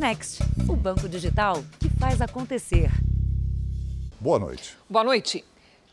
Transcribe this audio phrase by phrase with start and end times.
[0.00, 2.90] Next, o banco digital que faz acontecer.
[4.18, 4.74] Boa noite.
[4.88, 5.44] Boa noite.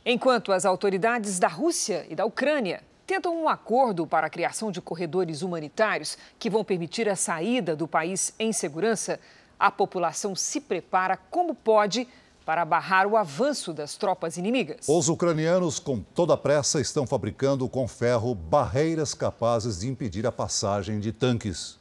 [0.06, 4.80] Enquanto as autoridades da Rússia e da Ucrânia tentam um acordo para a criação de
[4.80, 9.20] corredores humanitários que vão permitir a saída do país em segurança,
[9.60, 12.08] a população se prepara como pode
[12.46, 14.88] para barrar o avanço das tropas inimigas.
[14.88, 20.32] Os ucranianos, com toda a pressa, estão fabricando com ferro barreiras capazes de impedir a
[20.32, 21.78] passagem de tanques.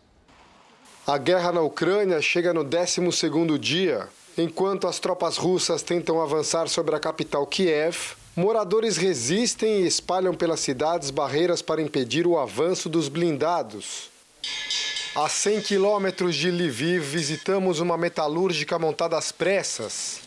[1.06, 4.08] A guerra na Ucrânia chega no 12º dia.
[4.36, 10.58] Enquanto as tropas russas tentam avançar sobre a capital Kiev, moradores resistem e espalham pelas
[10.58, 14.10] cidades barreiras para impedir o avanço dos blindados.
[15.14, 20.25] A 100 quilômetros de Lviv, visitamos uma metalúrgica montada às pressas.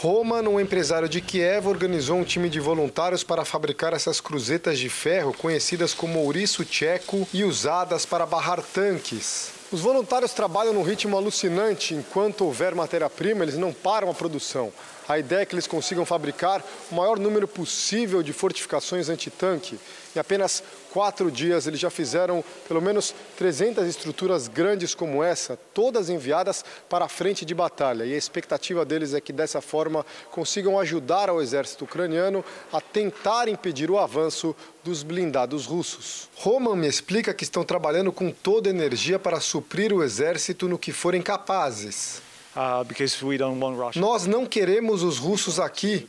[0.00, 4.88] Roman, um empresário de Kiev, organizou um time de voluntários para fabricar essas cruzetas de
[4.88, 9.50] ferro conhecidas como ouriço tcheco e usadas para barrar tanques.
[9.72, 11.94] Os voluntários trabalham num ritmo alucinante.
[11.94, 14.72] Enquanto houver matéria-prima, eles não param a produção.
[15.08, 19.80] A ideia é que eles consigam fabricar o maior número possível de fortificações antitanque.
[20.14, 26.08] Em apenas quatro dias, eles já fizeram pelo menos 300 estruturas grandes como essa, todas
[26.08, 28.04] enviadas para a frente de batalha.
[28.04, 33.48] E a expectativa deles é que dessa forma consigam ajudar ao exército ucraniano a tentar
[33.48, 36.28] impedir o avanço dos blindados russos.
[36.36, 40.92] Roman me explica que estão trabalhando com toda energia para suprir o exército no que
[40.92, 42.27] forem capazes.
[42.58, 46.08] Uh, Nós não queremos os russos aqui.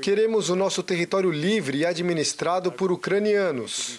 [0.00, 3.98] Queremos o nosso território livre e administrado por ucranianos.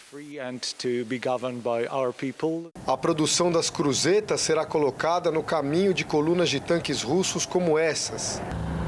[2.87, 8.41] A produção das cruzetas será colocada no caminho de colunas de tanques russos como essas.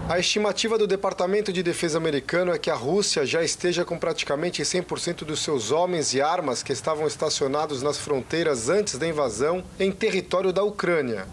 [0.09, 4.63] A estimativa do Departamento de Defesa americano é que a Rússia já esteja com praticamente
[4.63, 9.91] 100% dos seus homens e armas que estavam estacionados nas fronteiras antes da invasão em
[9.91, 11.27] território da Ucrânia.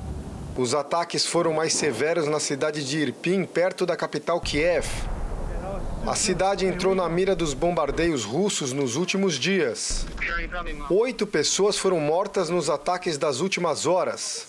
[0.59, 4.89] Os ataques foram mais severos na cidade de Irpin, perto da capital Kiev.
[6.05, 10.05] A cidade entrou na mira dos bombardeios russos nos últimos dias.
[10.91, 14.49] Oito pessoas foram mortas nos ataques das últimas horas.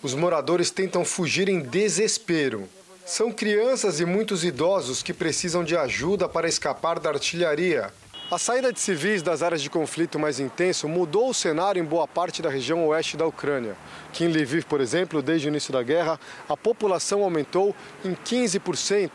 [0.00, 2.68] Os moradores tentam fugir em desespero.
[3.04, 7.92] São crianças e muitos idosos que precisam de ajuda para escapar da artilharia.
[8.32, 12.06] A saída de civis das áreas de conflito mais intenso mudou o cenário em boa
[12.06, 13.76] parte da região oeste da Ucrânia.
[14.12, 16.16] Que em Lviv, por exemplo, desde o início da guerra,
[16.48, 17.74] a população aumentou
[18.04, 19.10] em 15%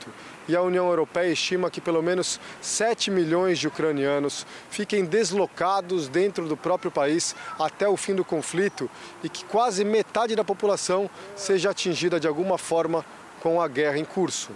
[0.49, 6.45] e a União Europeia estima que pelo menos 7 milhões de ucranianos fiquem deslocados dentro
[6.45, 8.91] do próprio país até o fim do conflito
[9.23, 13.05] e que quase metade da população seja atingida de alguma forma
[13.39, 14.51] com a guerra em curso.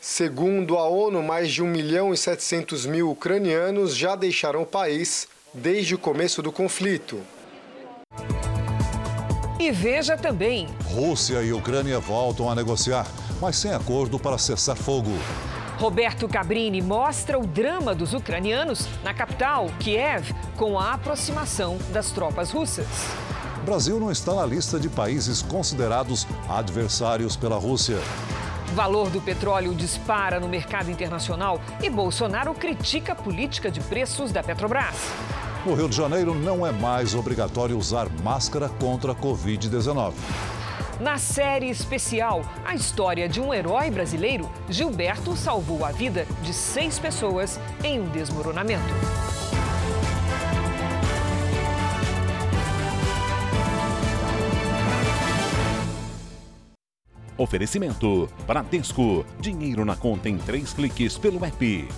[0.00, 5.28] Segundo a ONU, mais de 1 milhão e 700 mil ucranianos já deixaram o país
[5.52, 7.20] desde o começo do conflito.
[9.58, 13.06] E veja também: Rússia e Ucrânia voltam a negociar,
[13.42, 15.10] mas sem acordo para cessar fogo.
[15.76, 22.50] Roberto Cabrini mostra o drama dos ucranianos na capital, Kiev, com a aproximação das tropas
[22.50, 22.86] russas.
[23.58, 27.98] O Brasil não está na lista de países considerados adversários pela Rússia.
[28.70, 34.30] O valor do petróleo dispara no mercado internacional e Bolsonaro critica a política de preços
[34.30, 34.94] da Petrobras.
[35.66, 40.12] No Rio de Janeiro, não é mais obrigatório usar máscara contra a Covid-19.
[41.00, 46.96] Na série especial, a história de um herói brasileiro, Gilberto salvou a vida de seis
[46.96, 49.19] pessoas em um desmoronamento.
[57.40, 59.24] Oferecimento: Bradesco.
[59.40, 61.88] Dinheiro na conta em três cliques pelo app.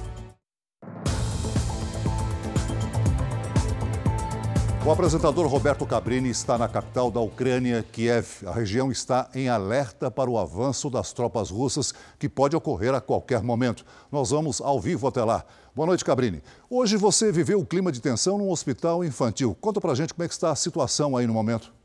[4.86, 8.46] O apresentador Roberto Cabrini está na capital da Ucrânia, Kiev.
[8.46, 13.00] A região está em alerta para o avanço das tropas russas, que pode ocorrer a
[13.00, 13.84] qualquer momento.
[14.12, 15.44] Nós vamos ao vivo até lá.
[15.74, 16.40] Boa noite, Cabrini.
[16.70, 19.56] Hoje você viveu o clima de tensão num hospital infantil.
[19.60, 21.81] Conta pra gente como é que está a situação aí no momento.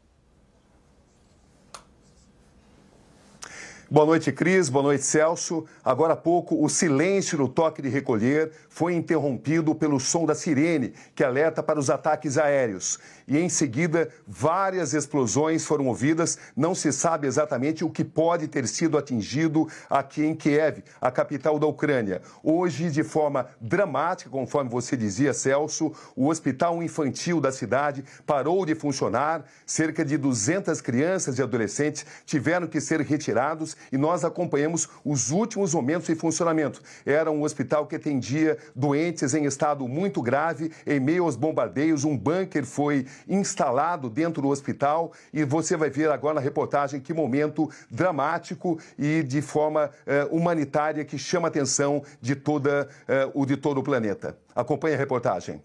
[3.90, 4.68] Boa noite, Cris.
[4.68, 5.66] Boa noite, Celso.
[5.82, 10.94] Agora há pouco, o silêncio no toque de recolher foi interrompido pelo som da sirene,
[11.16, 13.00] que alerta para os ataques aéreos.
[13.28, 16.38] E em seguida, várias explosões foram ouvidas.
[16.56, 21.58] Não se sabe exatamente o que pode ter sido atingido aqui em Kiev, a capital
[21.58, 22.22] da Ucrânia.
[22.44, 28.76] Hoje, de forma dramática, conforme você dizia, Celso, o hospital infantil da cidade parou de
[28.76, 29.44] funcionar.
[29.66, 35.74] Cerca de 200 crianças e adolescentes tiveram que ser retirados e nós acompanhamos os últimos
[35.74, 36.80] momentos em funcionamento.
[37.04, 42.04] Era um hospital que atendia doentes em estado muito grave, em meio aos bombardeios.
[42.04, 47.14] Um bunker foi instalado dentro do hospital e você vai ver agora na reportagem que
[47.14, 53.46] momento dramático e de forma eh, humanitária que chama a atenção de, toda, eh, o,
[53.46, 54.38] de todo o planeta.
[54.56, 55.62] Acompanhe a reportagem.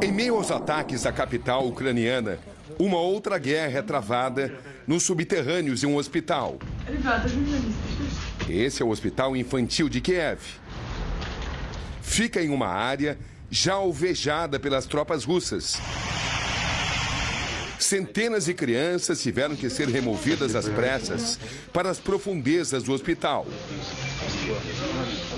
[0.00, 2.38] Em meio aos ataques à capital ucraniana,
[2.78, 4.54] uma outra guerra é travada
[4.86, 6.58] nos subterrâneos de um hospital.
[8.48, 10.40] Esse é o Hospital Infantil de Kiev.
[12.08, 13.16] Fica em uma área
[13.48, 15.76] já alvejada pelas tropas russas.
[17.78, 21.38] Centenas de crianças tiveram que ser removidas às pressas
[21.72, 23.46] para as profundezas do hospital.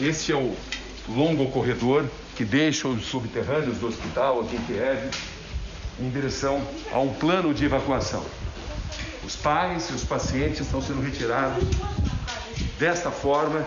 [0.00, 0.56] Este é o
[1.08, 5.10] longo corredor que deixa os subterrâneos do hospital aqui em Kiev
[5.98, 8.24] em direção a um plano de evacuação.
[9.22, 11.64] Os pais e os pacientes estão sendo retirados
[12.78, 13.62] desta forma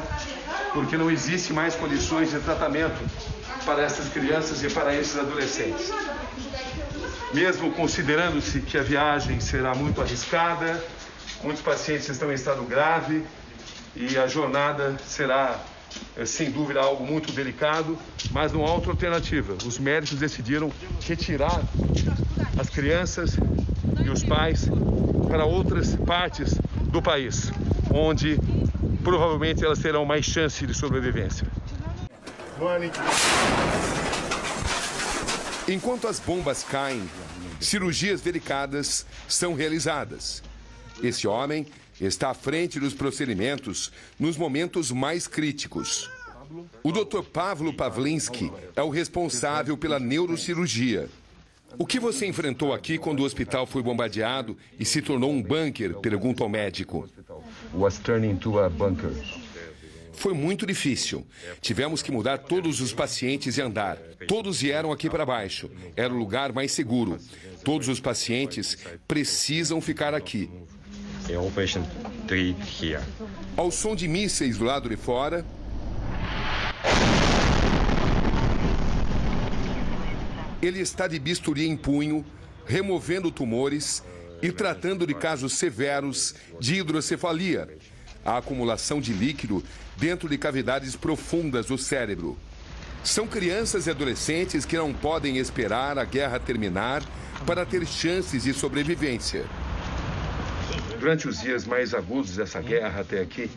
[0.73, 2.99] porque não existe mais condições de tratamento
[3.65, 5.91] para essas crianças e para esses adolescentes.
[7.33, 10.83] Mesmo considerando-se que a viagem será muito arriscada,
[11.41, 13.23] muitos pacientes estão em estado grave
[13.95, 15.59] e a jornada será
[16.17, 17.97] é sem dúvida algo muito delicado,
[18.31, 19.55] mas não há outra alternativa.
[19.65, 20.71] Os médicos decidiram
[21.01, 21.63] retirar
[22.57, 23.37] as crianças
[24.03, 24.67] e os pais
[25.29, 26.55] para outras partes
[26.91, 27.51] do país,
[27.91, 28.39] onde
[29.03, 31.45] provavelmente elas terão mais chance de sobrevivência.
[35.67, 37.03] Enquanto as bombas caem,
[37.59, 40.41] cirurgias delicadas são realizadas.
[41.01, 41.65] Esse homem
[41.99, 46.09] está à frente dos procedimentos nos momentos mais críticos.
[46.83, 47.23] O Dr.
[47.23, 51.09] Pavlo Pavlinsky é o responsável pela neurocirurgia.
[51.77, 55.95] O que você enfrentou aqui quando o hospital foi bombardeado e se tornou um bunker?
[55.95, 57.09] Pergunta ao médico.
[57.73, 59.11] Was turned into a bunker.
[60.13, 61.25] Foi muito difícil.
[61.59, 63.97] Tivemos que mudar todos os pacientes e andar.
[64.27, 65.69] Todos vieram aqui para baixo.
[65.95, 67.17] Era o lugar mais seguro.
[67.63, 68.77] Todos os pacientes
[69.07, 70.49] precisam ficar aqui.
[71.29, 71.83] Operation
[72.27, 73.01] 3 here.
[73.55, 75.45] Ao som de mísseis do lado de fora.
[80.61, 82.25] Ele está de bisturi em punho,
[82.65, 84.03] removendo tumores
[84.43, 87.77] e tratando de casos severos de hidrocefalia,
[88.25, 89.63] a acumulação de líquido
[89.95, 92.37] dentro de cavidades profundas do cérebro.
[93.05, 97.01] São crianças e adolescentes que não podem esperar a guerra terminar
[97.45, 99.45] para ter chances de sobrevivência.
[100.99, 103.49] Durante os dias mais agudos dessa guerra até aqui,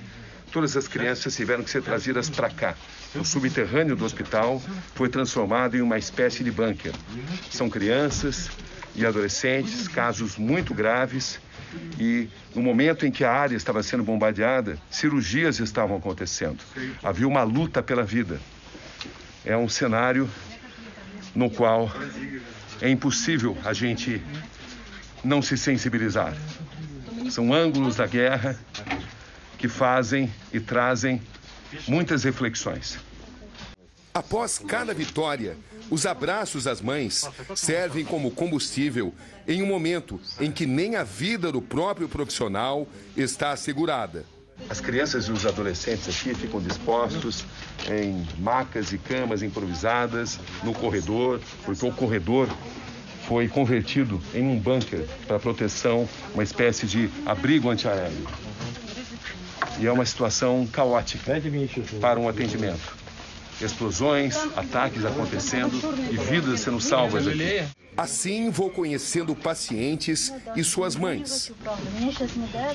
[0.52, 2.76] todas as crianças tiveram que ser trazidas para cá.
[3.12, 4.62] O subterrâneo do hospital
[4.94, 6.92] foi transformado em uma espécie de bunker.
[7.50, 8.50] São crianças
[8.96, 11.38] e adolescentes, casos muito graves,
[11.98, 16.58] e no momento em que a área estava sendo bombardeada, cirurgias estavam acontecendo.
[17.02, 18.40] Havia uma luta pela vida.
[19.44, 20.28] É um cenário
[21.34, 21.90] no qual
[22.80, 24.22] é impossível a gente
[25.22, 26.34] não se sensibilizar.
[27.30, 28.58] São ângulos da guerra
[29.58, 31.20] que fazem e trazem
[31.86, 32.98] muitas reflexões.
[34.14, 35.56] Após cada vitória,
[35.90, 39.14] os abraços às mães servem como combustível
[39.46, 42.86] em um momento em que nem a vida do próprio profissional
[43.16, 44.24] está assegurada.
[44.70, 47.44] As crianças e os adolescentes aqui ficam dispostos
[47.90, 52.48] em macas e camas improvisadas no corredor, porque o corredor
[53.28, 58.26] foi convertido em um bunker para proteção, uma espécie de abrigo antiaéreo.
[59.78, 61.34] E é uma situação caótica
[62.00, 63.05] para um atendimento.
[63.60, 65.72] Explosões, ataques acontecendo
[66.10, 67.64] e vidas sendo salvas aqui.
[67.96, 71.50] Assim vou conhecendo pacientes e suas mães.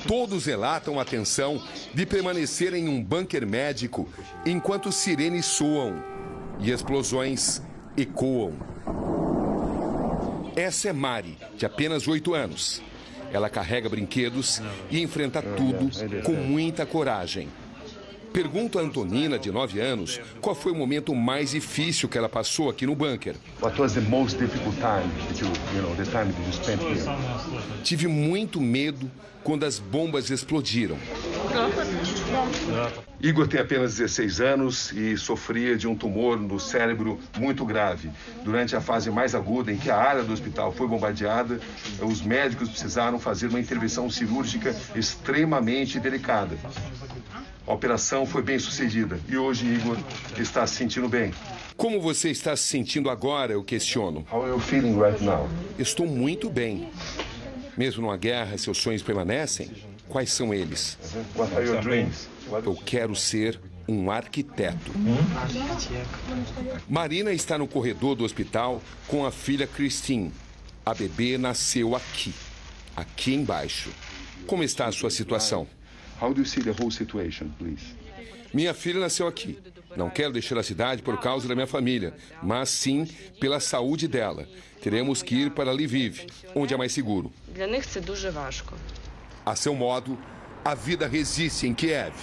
[0.08, 1.62] Todos relatam a tensão
[1.94, 4.08] de permanecer em um bunker médico
[4.44, 6.02] enquanto sirenes soam
[6.58, 7.62] e explosões
[7.96, 8.54] ecoam.
[10.56, 12.82] Essa é Mari, de apenas 8 anos.
[13.32, 14.60] Ela carrega brinquedos
[14.90, 15.88] e enfrenta tudo
[16.24, 17.48] com muita coragem.
[18.32, 22.70] Pergunto a Antonina, de 9 anos, qual foi o momento mais difícil que ela passou
[22.70, 23.34] aqui no bunker.
[23.60, 26.80] What was the most difficult time that you, you know, the time that you spent
[26.82, 27.82] here?
[27.84, 29.10] Tive muito medo
[29.42, 30.96] quando as bombas explodiram.
[33.20, 38.10] Igor tem apenas 16 anos e sofria de um tumor no cérebro muito grave.
[38.42, 41.60] Durante a fase mais aguda em que a área do hospital foi bombardeada,
[42.00, 46.56] os médicos precisaram fazer uma intervenção cirúrgica extremamente delicada.
[47.66, 49.96] A operação foi bem sucedida e hoje Igor
[50.36, 51.32] está se sentindo bem.
[51.76, 53.52] Como você está se sentindo agora?
[53.52, 54.26] Eu questiono.
[54.32, 55.48] How are you feeling right now?
[55.78, 56.88] Estou muito bem.
[57.76, 59.70] Mesmo numa guerra, seus sonhos permanecem?
[60.08, 60.98] Quais são eles?
[61.36, 62.28] What are your dreams?
[62.64, 64.92] Eu quero ser um arquiteto.
[66.88, 70.32] Marina está no corredor do hospital com a filha Christine.
[70.84, 72.34] A bebê nasceu aqui,
[72.96, 73.90] aqui embaixo.
[74.48, 75.66] Como está a sua situação?
[76.20, 77.94] How do you see the whole situation, please?
[78.52, 79.58] Minha filha nasceu aqui.
[79.96, 83.06] Não quero deixar a cidade por causa da minha família, mas sim
[83.38, 84.46] pela saúde dela.
[84.80, 87.32] Teremos que ir para Lviv, onde é mais seguro.
[89.44, 90.18] A seu modo,
[90.64, 92.14] a vida resiste em Kiev.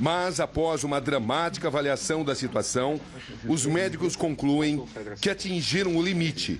[0.00, 2.98] Mas, após uma dramática avaliação da situação,
[3.46, 4.82] os médicos concluem
[5.20, 6.58] que atingiram o limite.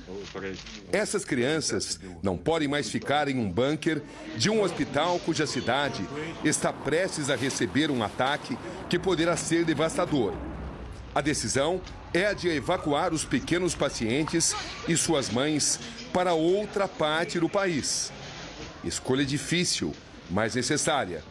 [0.93, 4.03] Essas crianças não podem mais ficar em um bunker
[4.37, 6.07] de um hospital cuja cidade
[6.45, 8.59] está prestes a receber um ataque
[8.91, 10.35] que poderá ser devastador.
[11.15, 11.81] A decisão
[12.13, 14.55] é a de evacuar os pequenos pacientes
[14.87, 15.81] e suas mães
[16.13, 18.13] para outra parte do país.
[18.85, 19.95] Escolha difícil,
[20.31, 21.25] mas necessária.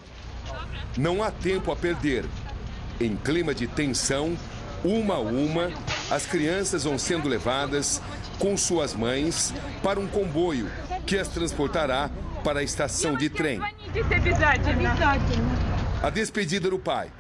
[0.98, 2.26] Não há tempo a perder.
[3.00, 4.38] Em clima de tensão,
[4.84, 5.72] uma a uma,
[6.10, 8.02] as crianças vão sendo levadas
[8.38, 9.54] com suas mães
[9.84, 10.70] para um comboio
[11.06, 12.10] que as transportará
[12.44, 13.60] para a estação de trem.
[16.02, 17.12] A despedida do pai,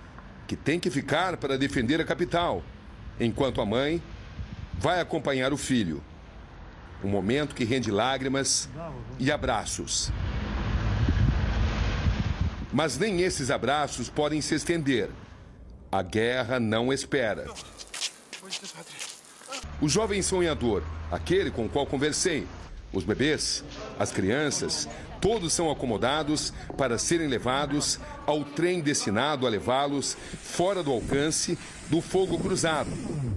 [0.47, 2.63] que tem que ficar para defender a capital,
[3.19, 4.01] enquanto a mãe
[4.77, 6.01] vai acompanhar o filho.
[7.03, 8.69] Um momento que rende lágrimas
[9.17, 10.11] e abraços.
[12.71, 15.09] Mas nem esses abraços podem se estender.
[15.91, 17.45] A guerra não espera.
[19.81, 22.45] O jovem sonhador, aquele com o qual conversei,
[22.93, 23.63] os bebês,
[23.97, 24.87] as crianças,
[25.19, 31.57] todos são acomodados para serem levados ao trem destinado a levá-los fora do alcance
[31.89, 32.89] do fogo cruzado,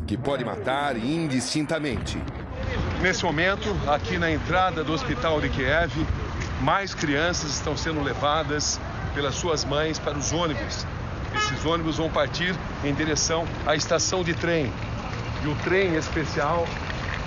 [0.06, 2.18] que pode matar indistintamente.
[3.00, 5.92] Nesse momento, aqui na entrada do hospital de Kiev,
[6.60, 8.78] mais crianças estão sendo levadas
[9.14, 10.86] pelas suas mães para os ônibus.
[11.34, 12.54] Esses ônibus vão partir
[12.84, 14.72] em direção à estação de trem.
[15.42, 16.66] E o trem especial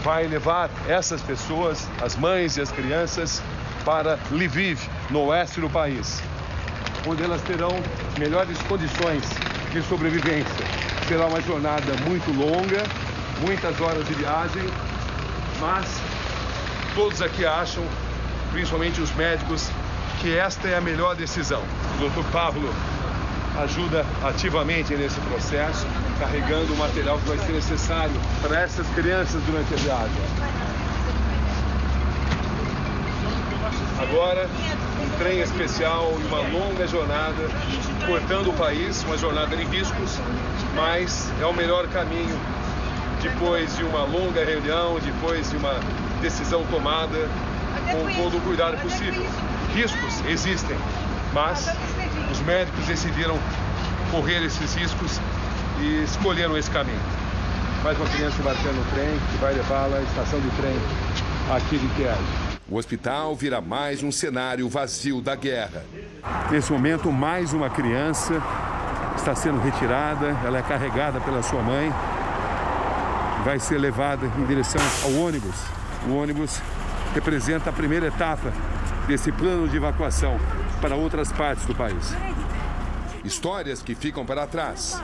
[0.04, 3.42] vai levar essas pessoas, as mães e as crianças,
[3.84, 6.22] para Lviv, no oeste do país,
[7.08, 7.72] onde elas terão
[8.18, 9.24] melhores condições
[9.72, 10.66] de sobrevivência.
[11.08, 12.84] Será uma jornada muito longa,
[13.42, 14.64] muitas horas de viagem,
[15.60, 15.86] mas
[16.96, 17.84] todos aqui acham,
[18.52, 19.70] principalmente os médicos,
[20.26, 21.62] que esta é a melhor decisão.
[22.00, 22.28] O Dr.
[22.32, 22.74] Pablo
[23.60, 25.86] ajuda ativamente nesse processo,
[26.18, 30.22] carregando o material que vai ser necessário para essas crianças durante a viagem.
[34.02, 34.50] Agora,
[35.00, 37.48] um trem especial e uma longa jornada,
[38.08, 40.20] cortando o país, uma jornada de riscos,
[40.74, 42.36] mas é o melhor caminho
[43.22, 45.80] depois de uma longa reunião, depois de uma
[46.20, 47.30] decisão tomada
[47.92, 49.24] com todo o cuidado possível.
[49.76, 50.78] Riscos existem,
[51.34, 51.68] mas
[52.32, 53.38] os médicos decidiram
[54.10, 55.20] correr esses riscos
[55.82, 56.98] e escolheram esse caminho.
[57.84, 60.78] Mais uma criança batendo no trem que vai levá-la à estação de trem
[61.54, 62.18] aqui de Kiev.
[62.70, 65.84] O hospital vira mais um cenário vazio da guerra.
[66.50, 68.42] Nesse momento, mais uma criança
[69.18, 71.92] está sendo retirada, ela é carregada pela sua mãe,
[73.44, 75.56] vai ser levada em direção ao ônibus.
[76.08, 76.62] O ônibus
[77.14, 78.54] representa a primeira etapa
[79.08, 80.40] desse plano de evacuação
[80.82, 82.14] para outras partes do país.
[83.24, 85.02] Histórias que ficam para trás,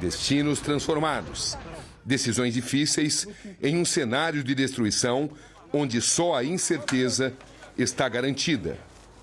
[0.00, 1.56] destinos transformados,
[2.04, 3.26] decisões difíceis
[3.62, 5.30] em um cenário de destruição
[5.72, 7.32] onde só a incerteza
[7.76, 8.78] está garantida.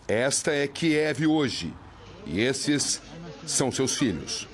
[0.08, 1.74] Esta é Kiev hoje
[2.26, 3.02] e esses
[3.46, 4.48] são seus filhos.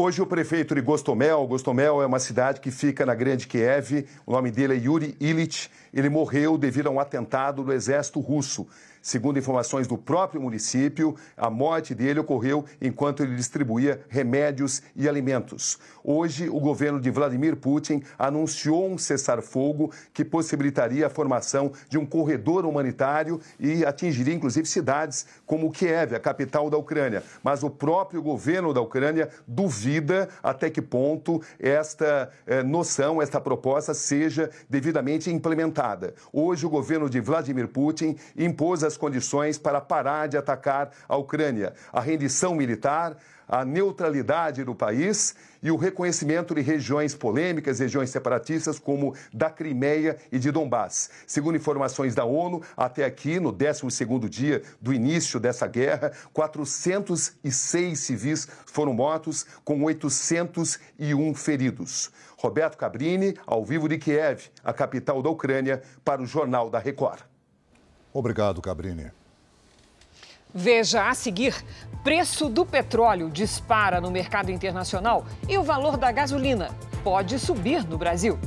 [0.00, 4.30] Hoje o prefeito de Gostomel, Gostomel é uma cidade que fica na Grande Kiev, o
[4.30, 8.64] nome dele é Yuri Illich, ele morreu devido a um atentado do exército russo.
[9.02, 15.78] Segundo informações do próprio município, a morte dele ocorreu enquanto ele distribuía remédios e alimentos.
[16.02, 22.06] Hoje, o governo de Vladimir Putin anunciou um cessar-fogo que possibilitaria a formação de um
[22.06, 27.22] corredor humanitário e atingiria inclusive cidades como Kiev, a capital da Ucrânia.
[27.42, 33.94] Mas o próprio governo da Ucrânia duvida até que ponto esta eh, noção, esta proposta
[33.94, 36.14] seja devidamente implementada.
[36.32, 41.72] Hoje, o governo de Vladimir Putin impôs as condições para parar de atacar a Ucrânia.
[41.92, 43.16] A rendição militar,
[43.48, 50.18] a neutralidade do país e o reconhecimento de regiões polêmicas, regiões separatistas como da Crimeia
[50.30, 51.10] e de Donbass.
[51.26, 58.48] Segundo informações da ONU, até aqui, no 12º dia do início dessa guerra, 406 civis
[58.66, 62.10] foram mortos, com 801 feridos.
[62.36, 67.27] Roberto Cabrini, ao vivo de Kiev, a capital da Ucrânia, para o Jornal da Record.
[68.12, 69.10] Obrigado, Cabrini.
[70.54, 71.54] Veja a seguir:
[72.02, 76.70] preço do petróleo dispara no mercado internacional e o valor da gasolina
[77.04, 78.38] pode subir no Brasil.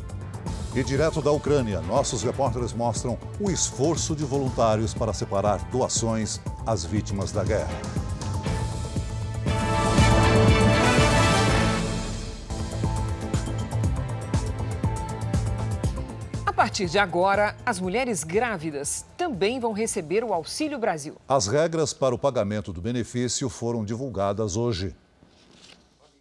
[0.74, 6.86] E direto da Ucrânia, nossos repórteres mostram o esforço de voluntários para separar doações às
[6.86, 7.70] vítimas da guerra.
[16.72, 21.18] Partir de agora, as mulheres grávidas também vão receber o Auxílio Brasil.
[21.28, 24.96] As regras para o pagamento do benefício foram divulgadas hoje.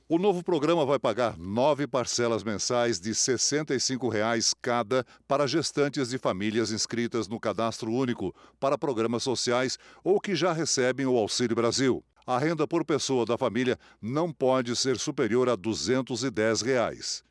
[0.09, 6.19] O novo programa vai pagar nove parcelas mensais de 65 reais cada para gestantes de
[6.19, 12.03] famílias inscritas no Cadastro Único para programas sociais ou que já recebem o Auxílio Brasil.
[12.27, 17.30] A renda por pessoa da família não pode ser superior a 210 reais.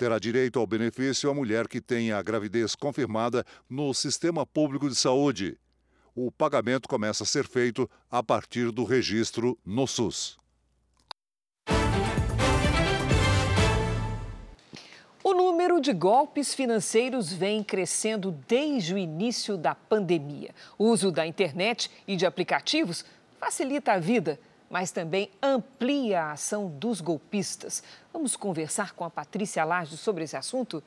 [0.00, 4.96] Terá direito ao benefício a mulher que tenha a gravidez confirmada no Sistema Público de
[4.96, 5.58] Saúde.
[6.14, 10.38] O pagamento começa a ser feito a partir do registro no SUS.
[15.22, 20.54] O número de golpes financeiros vem crescendo desde o início da pandemia.
[20.78, 23.04] O uso da internet e de aplicativos
[23.38, 24.40] facilita a vida,
[24.70, 27.82] mas também amplia a ação dos golpistas.
[28.12, 30.82] Vamos conversar com a Patrícia Laje sobre esse assunto?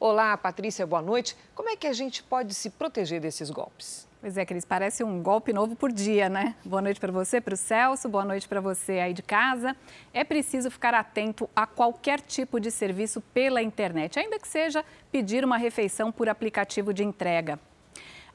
[0.00, 1.36] Olá, Patrícia, boa noite.
[1.54, 4.08] Como é que a gente pode se proteger desses golpes?
[4.20, 6.56] Pois é, Cris, parece um golpe novo por dia, né?
[6.64, 9.76] Boa noite para você, para o Celso, boa noite para você aí de casa.
[10.12, 15.44] É preciso ficar atento a qualquer tipo de serviço pela internet, ainda que seja pedir
[15.44, 17.60] uma refeição por aplicativo de entrega.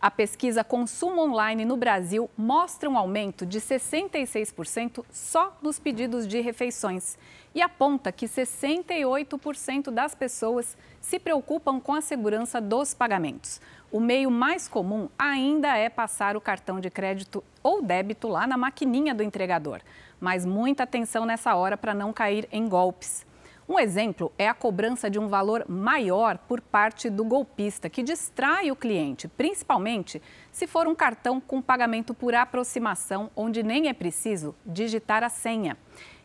[0.03, 6.41] A pesquisa Consumo Online no Brasil mostra um aumento de 66% só nos pedidos de
[6.41, 7.17] refeições
[7.55, 13.61] e aponta que 68% das pessoas se preocupam com a segurança dos pagamentos.
[13.89, 18.57] O meio mais comum ainda é passar o cartão de crédito ou débito lá na
[18.57, 19.79] maquininha do entregador.
[20.19, 23.25] Mas muita atenção nessa hora para não cair em golpes.
[23.67, 28.69] Um exemplo é a cobrança de um valor maior por parte do golpista, que distrai
[28.69, 30.21] o cliente, principalmente
[30.51, 35.77] se for um cartão com pagamento por aproximação, onde nem é preciso digitar a senha.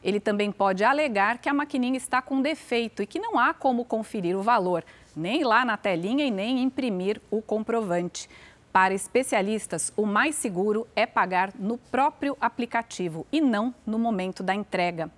[0.02, 3.84] Ele também pode alegar que a maquininha está com defeito e que não há como
[3.84, 8.28] conferir o valor, nem lá na telinha e nem imprimir o comprovante.
[8.72, 14.54] Para especialistas, o mais seguro é pagar no próprio aplicativo e não no momento da
[14.54, 15.10] entrega.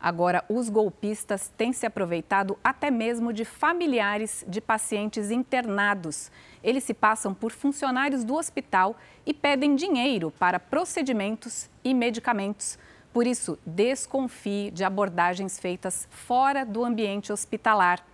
[0.00, 6.30] Agora, os golpistas têm se aproveitado até mesmo de familiares de pacientes internados.
[6.62, 12.78] Eles se passam por funcionários do hospital e pedem dinheiro para procedimentos e medicamentos.
[13.12, 18.04] Por isso, desconfie de abordagens feitas fora do ambiente hospitalar.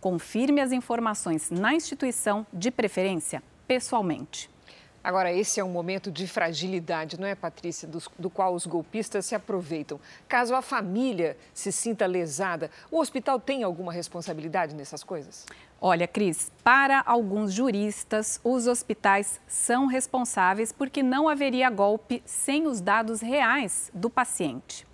[0.00, 4.48] Confirme as informações na instituição, de preferência pessoalmente.
[5.04, 9.26] Agora, esse é um momento de fragilidade, não é, Patrícia, do, do, qual os golpistas
[9.26, 9.98] se aproveitam.
[10.28, 15.44] Caso a família se sinta lesada, o hospital tem alguma responsabilidade nessas coisas?
[15.80, 22.80] Olha, Cris, para alguns juristas, os hospitais são responsáveis porque não haveria golpe sem os
[22.80, 24.86] dados reais do paciente.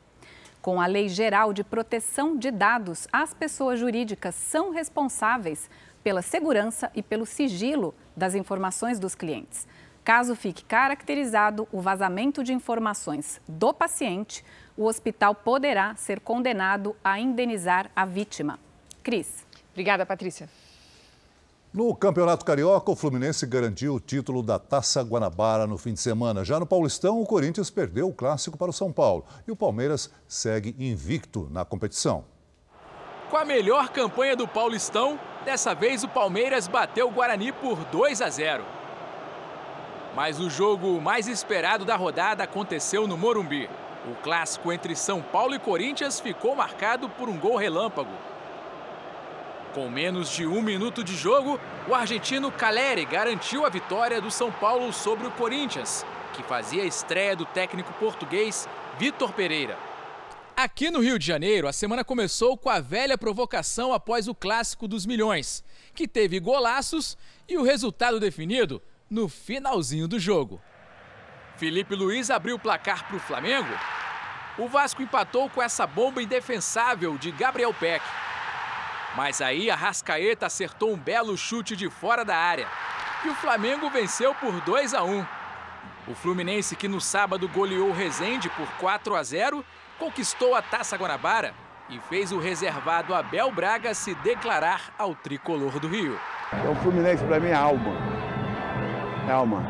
[0.63, 5.69] Com a Lei Geral de Proteção de Dados, as pessoas jurídicas são responsáveis
[6.03, 9.67] pela segurança e pelo sigilo das informações dos clientes.
[10.09, 14.43] Caso fique caracterizado o vazamento de informações do paciente,
[14.75, 18.59] o hospital poderá ser condenado a indenizar a vítima.
[19.03, 19.45] Cris.
[19.71, 20.49] Obrigada, Patrícia.
[21.75, 26.43] No Campeonato Carioca, o Fluminense garantiu o título da Taça Guanabara no fim de semana.
[26.43, 30.11] Já no Paulistão, o Corinthians perdeu o clássico para o São Paulo e o Palmeiras
[30.27, 32.25] segue invicto na competição.
[33.29, 38.23] Com a melhor campanha do Paulistão, dessa vez o Palmeiras bateu o Guarani por 2
[38.23, 38.78] a 0.
[40.19, 43.71] Mas o jogo mais esperado da rodada aconteceu no Morumbi.
[44.05, 48.11] O clássico entre São Paulo e Corinthians ficou marcado por um gol relâmpago.
[49.73, 54.51] Com menos de um minuto de jogo, o argentino Caleri garantiu a vitória do São
[54.51, 59.79] Paulo sobre o Corinthians, que fazia a estreia do técnico português Vitor Pereira.
[60.57, 64.89] Aqui no Rio de Janeiro, a semana começou com a velha provocação após o Clássico
[64.89, 65.63] dos Milhões,
[65.95, 67.17] que teve golaços
[67.49, 70.61] e o resultado definido no finalzinho do jogo.
[71.57, 73.75] Felipe Luiz abriu o placar para o Flamengo
[74.59, 78.05] o Vasco empatou com essa bomba indefensável de Gabriel Peck.
[79.17, 82.67] Mas aí a Rascaeta acertou um belo chute de fora da área.
[83.25, 85.25] E o Flamengo venceu por 2 a 1.
[86.09, 89.65] O Fluminense, que no sábado goleou o Resende por 4 a 0,
[89.99, 91.55] conquistou a Taça Guanabara
[91.89, 96.19] e fez o reservado Abel Braga se declarar ao tricolor do Rio.
[96.69, 98.28] O Fluminense para mim é alma.
[99.29, 99.63] É alma.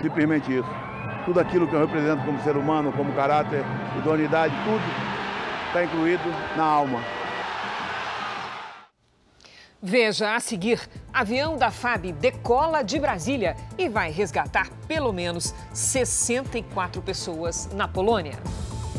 [0.00, 0.68] Simplesmente isso.
[1.24, 3.64] Tudo aquilo que eu represento como ser humano, como caráter,
[3.98, 4.82] idoneidade, tudo
[5.66, 6.22] está incluído
[6.56, 7.00] na alma.
[9.82, 10.80] Veja a seguir:
[11.12, 18.38] avião da FAB decola de Brasília e vai resgatar pelo menos 64 pessoas na Polônia.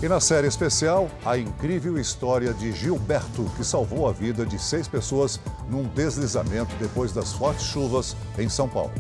[0.04, 4.88] E na série especial, a incrível história de Gilberto, que salvou a vida de seis
[4.88, 8.92] pessoas num deslizamento depois das fortes chuvas em São Paulo.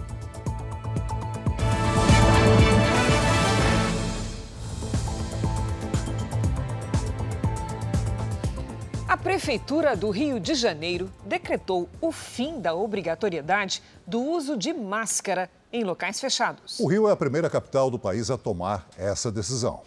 [9.51, 15.83] Prefeitura do Rio de Janeiro decretou o fim da obrigatoriedade do uso de máscara em
[15.83, 16.79] locais fechados.
[16.79, 19.81] O Rio é a primeira capital do país a tomar essa decisão.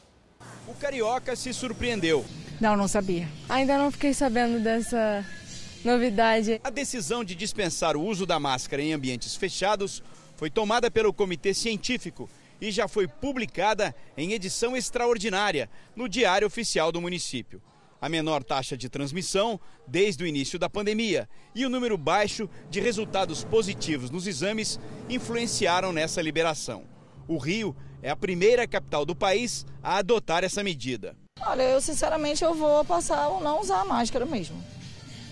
[0.68, 2.26] O carioca se surpreendeu.
[2.60, 3.26] Não, não sabia.
[3.48, 5.24] Ainda não fiquei sabendo dessa
[5.82, 6.60] novidade.
[6.62, 10.02] A decisão de dispensar o uso da máscara em ambientes fechados
[10.36, 12.28] foi tomada pelo Comitê Científico
[12.60, 17.62] e já foi publicada em edição extraordinária no Diário Oficial do município
[18.04, 22.78] a menor taxa de transmissão desde o início da pandemia e o número baixo de
[22.78, 26.84] resultados positivos nos exames influenciaram nessa liberação.
[27.26, 31.16] O Rio é a primeira capital do país a adotar essa medida.
[31.40, 34.62] Olha, eu sinceramente eu vou passar ou não usar a máscara mesmo.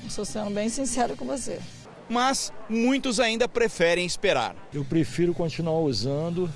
[0.07, 1.61] Estou sendo bem sincero com você.
[2.09, 4.57] Mas muitos ainda preferem esperar.
[4.73, 6.51] Eu prefiro continuar usando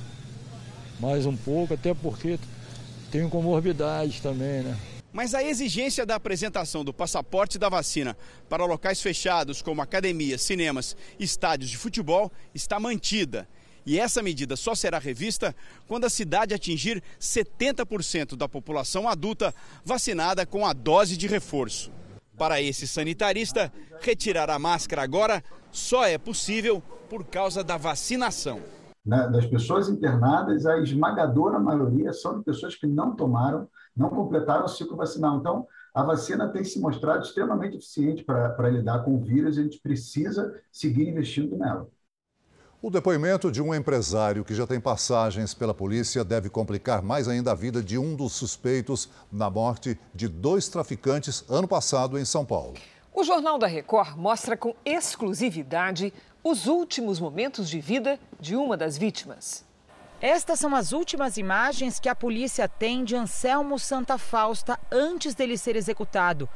[0.99, 2.39] mais um pouco, até porque
[3.11, 4.79] tenho comorbidades também, né?
[5.17, 8.15] Mas a exigência da apresentação do passaporte da vacina
[8.51, 13.49] para locais fechados como academias, cinemas, estádios de futebol está mantida.
[13.87, 15.57] E essa medida só será revista
[15.89, 21.91] quando a cidade atingir 70% da população adulta vacinada com a dose de reforço.
[22.37, 28.61] Para esse sanitarista, retirar a máscara agora só é possível por causa da vacinação.
[29.03, 34.69] Das pessoas internadas, a esmagadora maioria são de pessoas que não tomaram não completaram o
[34.69, 35.39] ciclo vacinal.
[35.39, 39.63] Então, a vacina tem se mostrado extremamente eficiente para lidar com o vírus e a
[39.63, 41.89] gente precisa seguir investindo nela.
[42.83, 47.53] O depoimento de um empresário que já tem passagens pela polícia deve complicar mais ainda
[47.53, 52.45] a vida de um dos suspeitos na morte de dois traficantes ano passado em São
[52.45, 52.75] Paulo.
[53.15, 56.13] O Jornal da Record mostra com exclusividade
[56.45, 59.66] os últimos momentos de vida de uma das vítimas.
[60.21, 65.59] Estas são as últimas imagens que a polícia tem de Anselmo Santa Fausta antes dele
[65.59, 66.49] ser executado.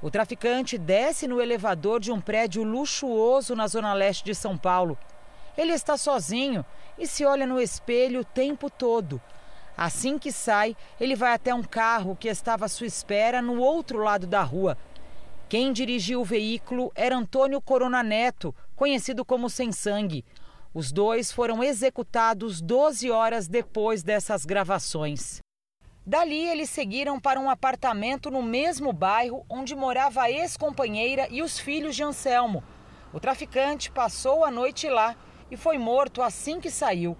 [0.00, 4.96] O traficante desce no elevador de um prédio luxuoso na zona leste de São Paulo.
[5.56, 6.64] Ele está sozinho
[6.96, 9.20] e se olha no espelho o tempo todo.
[9.76, 13.98] Assim que sai, ele vai até um carro que estava à sua espera no outro
[13.98, 14.78] lado da rua.
[15.48, 20.24] Quem dirigiu o veículo era Antônio Corona Neto, conhecido como Sem Sangue.
[20.78, 25.40] Os dois foram executados 12 horas depois dessas gravações.
[26.06, 31.58] Dali, eles seguiram para um apartamento no mesmo bairro onde morava a ex-companheira e os
[31.58, 32.62] filhos de Anselmo.
[33.12, 35.16] O traficante passou a noite lá
[35.50, 37.16] e foi morto assim que saiu.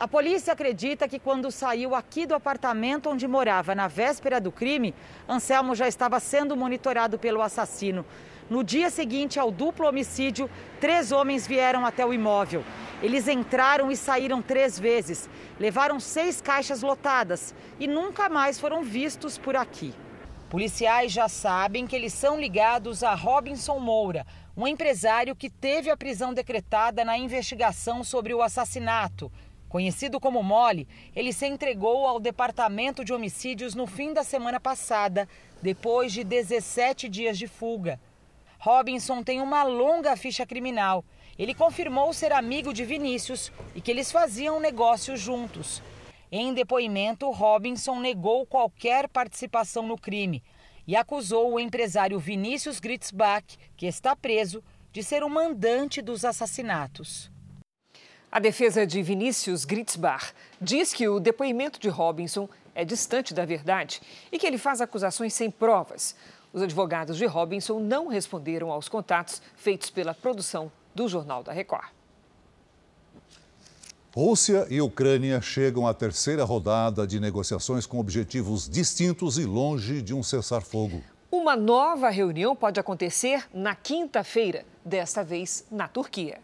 [0.00, 4.94] A polícia acredita que quando saiu aqui do apartamento onde morava na véspera do crime,
[5.28, 8.06] Anselmo já estava sendo monitorado pelo assassino.
[8.48, 12.64] No dia seguinte ao duplo homicídio, três homens vieram até o imóvel.
[13.02, 19.36] Eles entraram e saíram três vezes, levaram seis caixas lotadas e nunca mais foram vistos
[19.36, 19.92] por aqui.
[20.48, 24.24] Policiais já sabem que eles são ligados a Robinson Moura,
[24.56, 29.32] um empresário que teve a prisão decretada na investigação sobre o assassinato.
[29.68, 30.86] Conhecido como Mole,
[31.16, 35.26] ele se entregou ao Departamento de Homicídios no fim da semana passada,
[35.62, 37.98] depois de 17 dias de fuga.
[38.58, 41.04] Robinson tem uma longa ficha criminal
[41.38, 45.82] ele confirmou ser amigo de Vinícius e que eles faziam negócios juntos.
[46.30, 50.42] Em depoimento, Robinson negou qualquer participação no crime
[50.86, 53.44] e acusou o empresário Vinícius Gritzbach,
[53.76, 57.30] que está preso, de ser o mandante dos assassinatos.
[58.30, 64.00] A defesa de Vinícius Gritzbach diz que o depoimento de Robinson é distante da verdade
[64.30, 66.16] e que ele faz acusações sem provas.
[66.52, 71.88] Os advogados de Robinson não responderam aos contatos feitos pela produção do Jornal da Record.
[74.14, 80.12] Rússia e Ucrânia chegam à terceira rodada de negociações com objetivos distintos e longe de
[80.12, 81.02] um cessar-fogo.
[81.30, 86.38] Uma nova reunião pode acontecer na quinta-feira, desta vez na Turquia.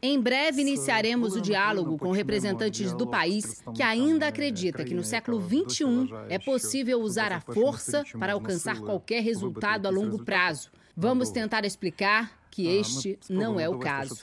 [0.00, 5.42] Em breve iniciaremos o diálogo com representantes do país que ainda acredita que no século
[5.42, 10.70] XXI é possível usar a força para alcançar qualquer resultado a longo prazo.
[10.96, 14.16] Vamos tentar explicar que este não é o caso.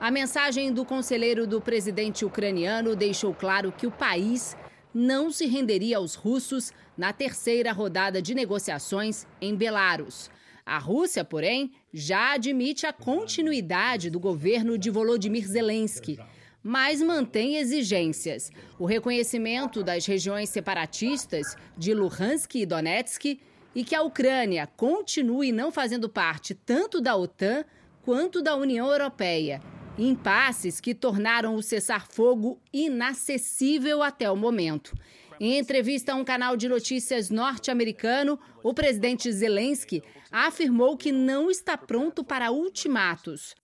[0.00, 4.56] A mensagem do conselheiro do presidente ucraniano deixou claro que o país
[4.94, 10.30] não se renderia aos russos na terceira rodada de negociações em Belarus.
[10.64, 16.18] A Rússia, porém, já admite a continuidade do governo de Volodymyr Zelensky,
[16.62, 23.38] mas mantém exigências: o reconhecimento das regiões separatistas de Luhansk e Donetsk
[23.74, 27.64] e que a Ucrânia continue não fazendo parte tanto da OTAN
[28.02, 29.60] quanto da União Europeia
[29.98, 34.96] impasses que tornaram o cessar-fogo inacessível até o momento.
[35.38, 41.76] Em entrevista a um canal de notícias norte-americano, o presidente Zelensky afirmou que não está
[41.76, 43.54] pronto para ultimatos.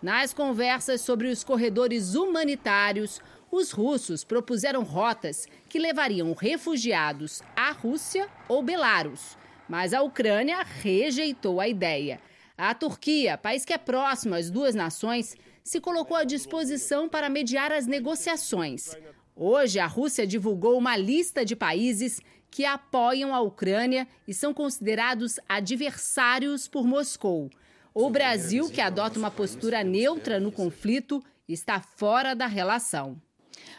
[0.00, 8.28] Nas conversas sobre os corredores humanitários, os russos propuseram rotas que levariam refugiados à Rússia
[8.48, 9.36] ou Belarus,
[9.68, 12.20] mas a Ucrânia rejeitou a ideia.
[12.56, 17.72] A Turquia, país que é próximo às duas nações, se colocou à disposição para mediar
[17.72, 18.94] as negociações.
[19.34, 25.38] Hoje, a Rússia divulgou uma lista de países que apoiam a Ucrânia e são considerados
[25.48, 27.48] adversários por Moscou.
[27.94, 33.20] O Brasil, que adota uma postura neutra no conflito, está fora da relação.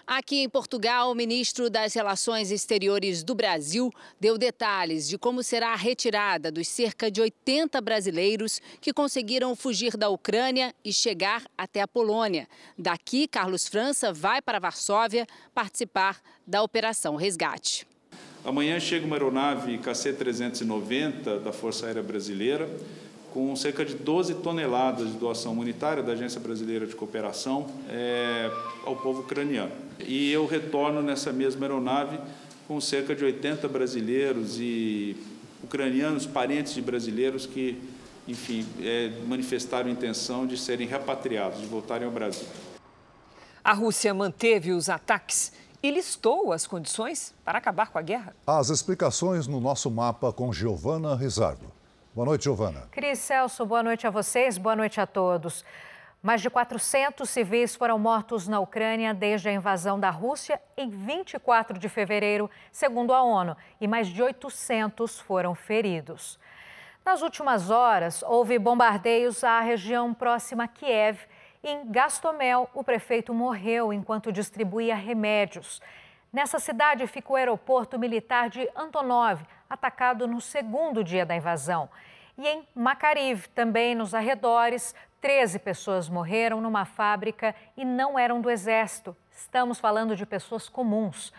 [0.06, 5.74] Aqui em Portugal, o ministro das Relações Exteriores do Brasil deu detalhes de como será
[5.74, 11.82] a retirada dos cerca de 80 brasileiros que conseguiram fugir da Ucrânia e chegar até
[11.82, 12.48] a Polônia.
[12.78, 17.88] Daqui, Carlos França vai para Varsóvia participar da Operação Resgate.
[18.44, 22.68] Amanhã chega uma aeronave KC-390 da Força Aérea Brasileira
[23.32, 28.52] com cerca de 12 toneladas de doação humanitária da Agência Brasileira de Cooperação é,
[28.86, 29.72] ao povo ucraniano.
[30.00, 32.20] E eu retorno nessa mesma aeronave
[32.68, 35.16] com cerca de 80 brasileiros e
[35.64, 37.82] ucranianos, parentes de brasileiros que,
[38.28, 42.48] enfim, é, manifestaram a intenção de serem repatriados, de voltarem ao Brasil.
[43.64, 48.36] A Rússia manteve os ataques e listou as condições para acabar com a guerra.
[48.46, 51.81] As explicações no nosso mapa com Giovana Rizardo.
[52.14, 52.90] Boa noite, Giovana.
[52.92, 55.64] Cris Celso, boa noite a vocês, boa noite a todos.
[56.22, 61.80] Mais de 400 civis foram mortos na Ucrânia desde a invasão da Rússia em 24
[61.80, 66.38] de fevereiro, segundo a ONU, e mais de 800 foram feridos.
[67.06, 71.18] Nas últimas horas, houve bombardeios à região próxima a Kiev.
[71.64, 75.82] Em Gastomel, o prefeito morreu enquanto distribuía remédios.
[76.34, 81.90] Nessa cidade fica o aeroporto militar de Antonov, atacado no segundo dia da invasão.
[82.38, 88.50] E em Makariv, também nos arredores, 13 pessoas morreram numa fábrica e não eram do
[88.50, 89.16] exército.
[89.32, 91.32] Estamos falando de pessoas comuns.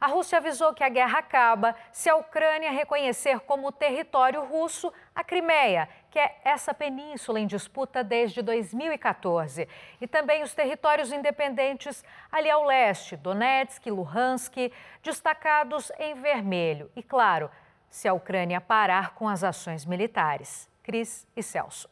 [0.00, 5.24] A Rússia avisou que a guerra acaba se a Ucrânia reconhecer como território russo a
[5.24, 9.68] Crimeia, que é essa península em disputa desde 2014,
[10.00, 16.90] e também os territórios independentes ali ao leste, Donetsk e Luhansk, destacados em vermelho.
[16.94, 17.50] E claro,
[17.94, 20.68] se a Ucrânia parar com as ações militares.
[20.82, 21.88] Cris e Celso.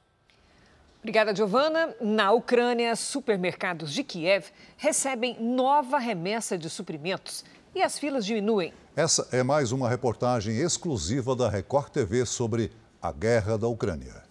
[0.98, 1.94] Obrigada, Giovana.
[2.00, 8.74] Na Ucrânia, supermercados de Kiev recebem nova remessa de suprimentos e as filas diminuem.
[8.96, 14.24] Essa é mais uma reportagem exclusiva da Record TV sobre a guerra da Ucrânia.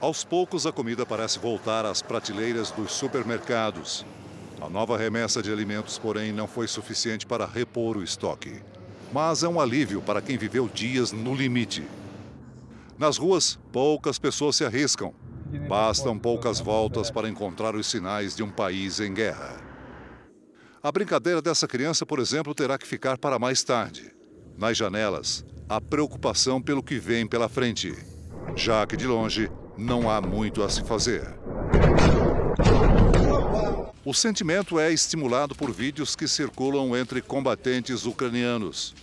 [0.00, 4.04] Aos poucos, a comida parece voltar às prateleiras dos supermercados.
[4.62, 8.62] A nova remessa de alimentos, porém, não foi suficiente para repor o estoque
[9.12, 11.84] mas é um alívio para quem viveu dias no limite.
[12.98, 15.12] Nas ruas, poucas pessoas se arriscam.
[15.68, 19.56] Bastam poucas voltas para encontrar os sinais de um país em guerra.
[20.82, 24.12] A brincadeira dessa criança, por exemplo, terá que ficar para mais tarde.
[24.56, 27.94] Nas janelas, a preocupação pelo que vem pela frente,
[28.54, 31.22] já que de longe não há muito a se fazer.
[34.06, 38.94] O sentimento é estimulado por vídeos que circulam entre combatentes ucranianos.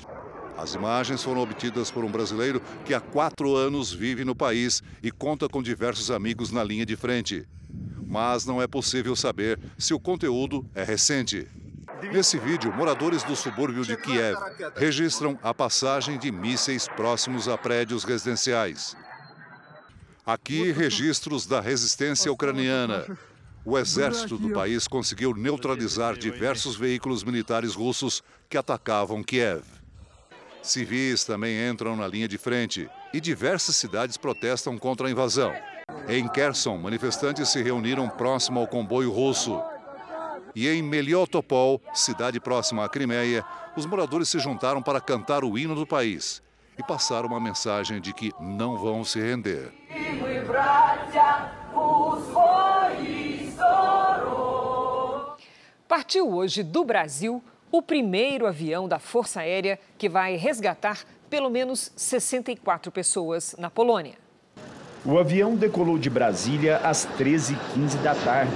[0.56, 5.10] As imagens foram obtidas por um brasileiro que há quatro anos vive no país e
[5.10, 7.48] conta com diversos amigos na linha de frente.
[8.06, 11.48] Mas não é possível saber se o conteúdo é recente.
[12.14, 14.38] Nesse vídeo, moradores do subúrbio de Kiev
[14.76, 18.96] registram a passagem de mísseis próximos a prédios residenciais.
[20.24, 23.06] Aqui, registros da resistência ucraniana.
[23.64, 29.64] O exército do país conseguiu neutralizar diversos veículos militares russos que atacavam Kiev.
[30.64, 35.54] Civis também entram na linha de frente e diversas cidades protestam contra a invasão.
[36.08, 39.62] Em Kherson, manifestantes se reuniram próximo ao comboio russo.
[40.56, 43.46] E em Meliotopol, cidade próxima à Crimeia,
[43.76, 46.42] os moradores se juntaram para cantar o hino do país
[46.78, 49.72] e passaram uma mensagem de que não vão se render.
[55.92, 61.00] Partiu hoje do Brasil o primeiro avião da Força Aérea que vai resgatar
[61.30, 64.14] pelo menos 64 pessoas na Polônia.
[65.04, 68.54] O avião decolou de Brasília às 13h15 da tarde.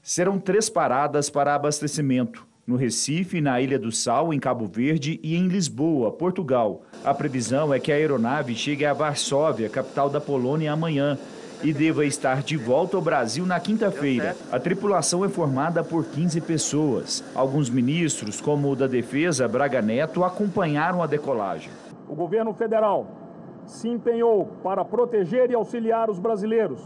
[0.00, 5.34] Serão três paradas para abastecimento: no Recife, na Ilha do Sal, em Cabo Verde e
[5.34, 6.82] em Lisboa, Portugal.
[7.04, 11.18] A previsão é que a aeronave chegue a Varsóvia, capital da Polônia, amanhã
[11.66, 14.36] e deva estar de volta ao Brasil na quinta-feira.
[14.52, 17.24] A tripulação é formada por 15 pessoas.
[17.34, 21.68] Alguns ministros, como o da Defesa, Braga Neto, acompanharam a decolagem.
[22.08, 23.10] O governo federal
[23.66, 26.80] se empenhou para proteger e auxiliar os brasileiros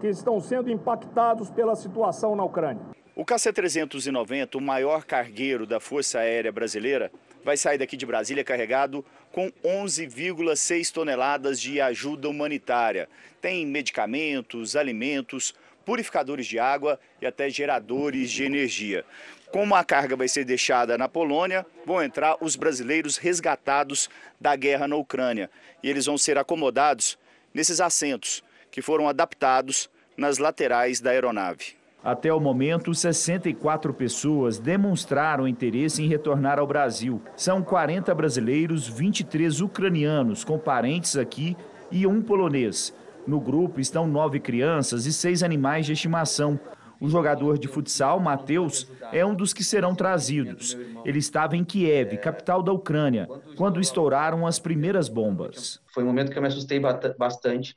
[0.00, 2.82] que estão sendo impactados pela situação na Ucrânia.
[3.16, 7.10] O KC-390, o maior cargueiro da Força Aérea Brasileira,
[7.44, 13.08] vai sair daqui de Brasília carregado com 11,6 toneladas de ajuda humanitária.
[13.40, 19.04] Tem medicamentos, alimentos, purificadores de água e até geradores de energia.
[19.50, 24.08] Como a carga vai ser deixada na Polônia, vão entrar os brasileiros resgatados
[24.40, 25.50] da guerra na Ucrânia.
[25.82, 27.18] E eles vão ser acomodados
[27.52, 31.79] nesses assentos que foram adaptados nas laterais da aeronave.
[32.02, 37.20] Até o momento, 64 pessoas demonstraram interesse em retornar ao Brasil.
[37.36, 41.54] São 40 brasileiros, 23 ucranianos com parentes aqui
[41.90, 42.94] e um polonês.
[43.26, 46.58] No grupo estão nove crianças e seis animais de estimação.
[46.98, 50.76] O jogador de futsal, Matheus, é um dos que serão trazidos.
[51.04, 55.80] Ele estava em Kiev, capital da Ucrânia, quando estouraram as primeiras bombas.
[55.92, 57.76] Foi um momento que eu me assustei bastante,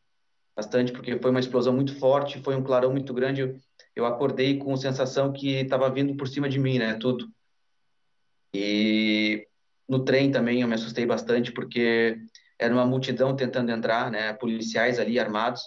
[0.56, 3.56] bastante, porque foi uma explosão muito forte, foi um clarão muito grande
[3.96, 7.28] eu acordei com a sensação que estava vindo por cima de mim, né, tudo.
[8.54, 9.48] E
[9.88, 12.18] no trem também eu me assustei bastante porque
[12.58, 15.62] era uma multidão tentando entrar, né, policiais ali armados,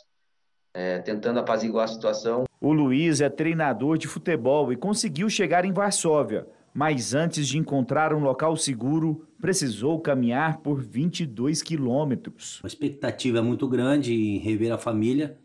[0.75, 2.45] é, tentando apaziguar a situação.
[2.61, 8.13] O Luiz é treinador de futebol e conseguiu chegar em Varsóvia, mas antes de encontrar
[8.13, 12.61] um local seguro, precisou caminhar por 22 quilômetros.
[12.63, 15.39] A expectativa é muito grande em rever a família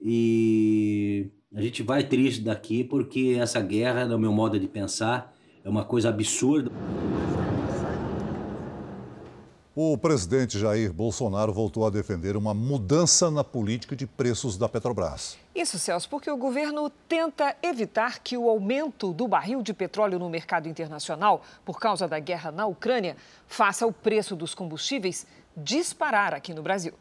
[0.00, 5.34] e a gente vai triste daqui porque essa guerra, no meu modo de pensar,
[5.64, 6.70] é uma coisa absurda.
[9.74, 15.38] O presidente Jair Bolsonaro voltou a defender uma mudança na política de preços da Petrobras.
[15.54, 20.30] Isso, Celso, porque o governo tenta evitar que o aumento do barril de petróleo no
[20.30, 23.16] mercado internacional, por causa da guerra na Ucrânia,
[23.48, 26.94] faça o preço dos combustíveis disparar aqui no Brasil.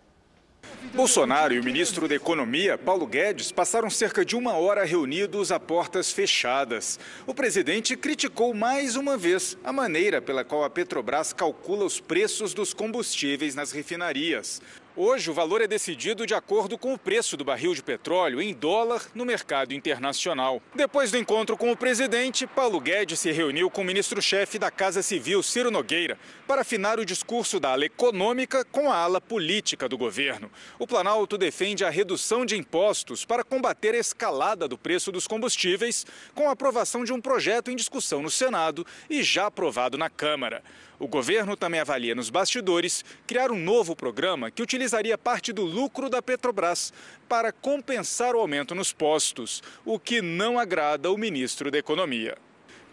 [0.93, 5.59] Bolsonaro e o ministro da Economia, Paulo Guedes, passaram cerca de uma hora reunidos a
[5.59, 6.99] portas fechadas.
[7.27, 12.53] O presidente criticou mais uma vez a maneira pela qual a Petrobras calcula os preços
[12.53, 14.61] dos combustíveis nas refinarias.
[14.95, 18.53] Hoje, o valor é decidido de acordo com o preço do barril de petróleo em
[18.53, 20.61] dólar no mercado internacional.
[20.73, 25.01] Depois do encontro com o presidente, Paulo Guedes se reuniu com o ministro-chefe da Casa
[25.03, 29.97] Civil, Ciro Nogueira, para afinar o discurso da ala econômica com a ala política do
[29.97, 30.51] governo.
[30.79, 36.05] O Planalto defende a redução de impostos para combater a escalada do preço dos combustíveis,
[36.33, 40.63] com a aprovação de um projeto em discussão no Senado e já aprovado na Câmara.
[40.99, 46.09] O governo também avalia nos bastidores criar um novo programa que utilizaria parte do lucro
[46.09, 46.91] da Petrobras
[47.27, 52.37] para compensar o aumento nos postos, o que não agrada o ministro da Economia.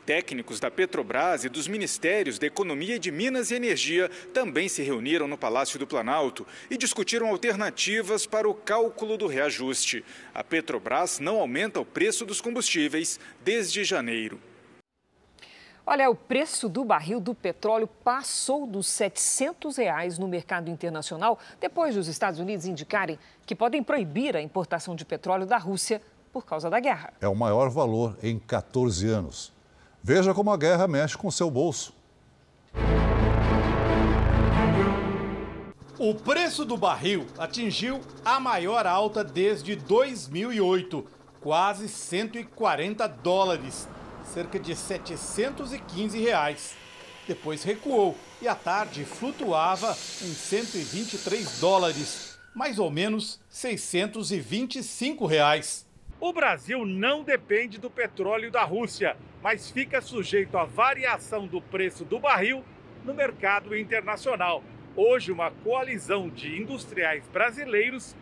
[0.06, 4.84] Técnicos da Petrobras e dos Ministérios da Economia e de Minas e Energia também se
[4.84, 10.04] reuniram no Palácio do Planalto e discutiram alternativas para o cálculo do reajuste.
[10.32, 14.40] A Petrobras não aumenta o preço dos combustíveis desde janeiro.
[15.88, 21.94] Olha, o preço do barril do petróleo passou dos 700 reais no mercado internacional depois
[21.94, 26.68] dos Estados Unidos indicarem que podem proibir a importação de petróleo da Rússia por causa
[26.68, 27.12] da guerra.
[27.20, 29.52] É o maior valor em 14 anos.
[30.02, 31.94] Veja como a guerra mexe com seu bolso.
[36.00, 41.06] O preço do barril atingiu a maior alta desde 2008,
[41.40, 43.88] quase 140 dólares
[44.32, 46.76] cerca de 715 reais.
[47.26, 55.84] depois recuou e à tarde flutuava em 123 dólares, mais ou menos 625 reais.
[56.20, 62.04] O Brasil não depende do petróleo da Rússia, mas fica sujeito à variação do preço
[62.04, 62.64] do barril
[63.04, 64.62] no mercado internacional.
[64.94, 68.16] Hoje, uma coalizão de industriais brasileiros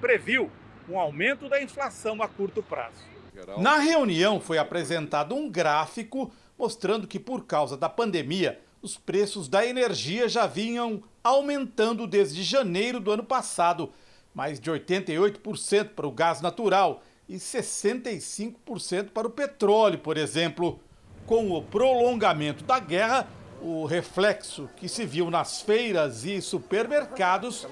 [0.00, 0.50] previu
[0.88, 3.09] um aumento da inflação a curto prazo.
[3.58, 9.64] Na reunião foi apresentado um gráfico mostrando que, por causa da pandemia, os preços da
[9.64, 13.90] energia já vinham aumentando desde janeiro do ano passado,
[14.34, 20.80] mais de 88% para o gás natural e 65% para o petróleo, por exemplo.
[21.26, 23.28] Com o prolongamento da guerra,
[23.62, 27.66] o reflexo que se viu nas feiras e supermercados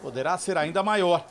[0.00, 1.26] poderá ser ainda maior.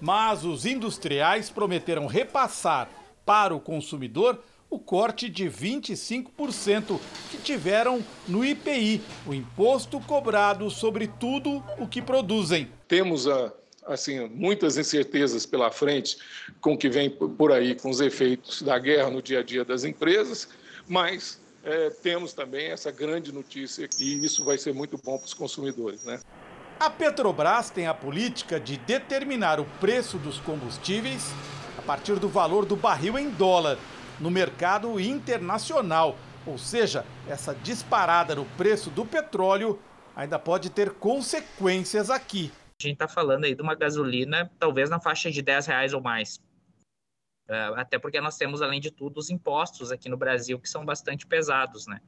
[0.00, 2.88] Mas os industriais prometeram repassar
[3.24, 7.00] para o consumidor o corte de 25%
[7.30, 12.70] que tiveram no IPI, o imposto cobrado sobre tudo o que produzem.
[12.86, 13.52] Temos a
[13.86, 16.16] assim muitas incertezas pela frente
[16.60, 19.64] com o que vem por aí com os efeitos da guerra no dia a dia
[19.64, 20.48] das empresas,
[20.86, 25.34] mas é, temos também essa grande notícia e isso vai ser muito bom para os
[25.34, 26.20] consumidores, né?
[26.78, 31.30] A Petrobras tem a política de determinar o preço dos combustíveis
[31.80, 33.78] a partir do valor do barril em dólar
[34.20, 36.14] no mercado internacional.
[36.46, 39.78] Ou seja, essa disparada no preço do petróleo
[40.14, 42.52] ainda pode ter consequências aqui.
[42.78, 46.02] A gente está falando aí de uma gasolina talvez na faixa de 10 reais ou
[46.02, 46.38] mais.
[47.48, 50.84] É, até porque nós temos, além de tudo, os impostos aqui no Brasil que são
[50.84, 51.98] bastante pesados, né?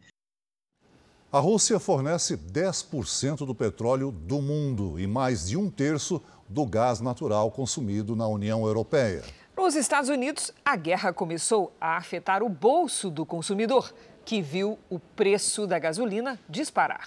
[1.33, 7.01] A Rússia fornece 10% do petróleo do mundo e mais de um terço do gás
[7.01, 9.23] natural consumido na União Europeia.
[9.55, 13.93] Nos Estados Unidos, a guerra começou a afetar o bolso do consumidor,
[14.25, 17.07] que viu o preço da gasolina disparar.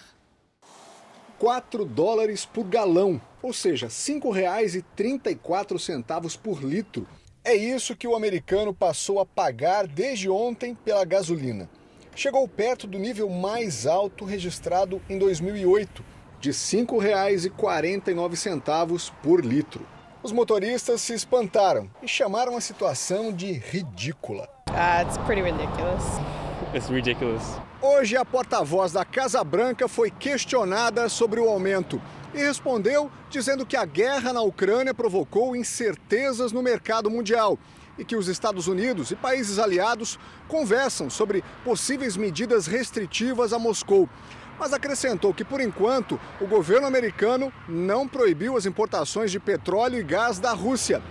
[1.39, 7.07] 4 dólares por galão, ou seja, R$ 5,34 por litro.
[7.43, 11.67] É isso que o americano passou a pagar desde ontem pela gasolina.
[12.15, 16.05] Chegou perto do nível mais alto registrado em 2008,
[16.39, 19.83] de R$ 5,49 por litro.
[20.25, 24.49] Os motoristas se espantaram e chamaram a situação de ridícula.
[24.71, 26.01] Uh, it's pretty ridiculous.
[26.73, 27.43] It's ridiculous.
[27.79, 32.01] Hoje, a porta-voz da Casa Branca foi questionada sobre o aumento
[32.33, 37.59] e respondeu dizendo que a guerra na Ucrânia provocou incertezas no mercado mundial
[37.95, 40.17] e que os Estados Unidos e países aliados
[40.47, 44.09] conversam sobre possíveis medidas restritivas a Moscou.
[44.59, 50.03] Mas acrescentou que, por enquanto, o governo americano não proibiu as importações de petróleo e
[50.03, 51.01] gás da Rússia.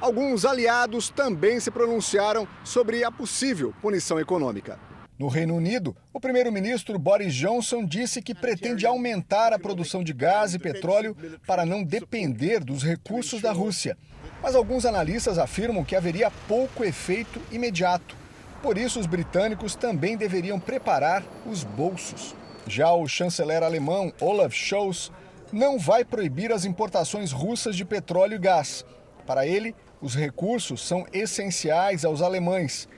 [0.00, 4.78] Alguns aliados também se pronunciaram sobre a possível punição econômica.
[5.18, 10.54] No Reino Unido, o primeiro-ministro Boris Johnson disse que pretende aumentar a produção de gás
[10.54, 11.16] e petróleo
[11.46, 13.96] para não depender dos recursos da Rússia.
[14.42, 18.16] Mas alguns analistas afirmam que haveria pouco efeito imediato.
[18.60, 22.34] Por isso, os britânicos também deveriam preparar os bolsos.
[22.66, 25.12] Já o chanceler alemão Olaf Scholz
[25.52, 28.84] não vai proibir as importações russas de petróleo e gás.
[29.26, 32.88] Para ele, os recursos são essenciais aos alemães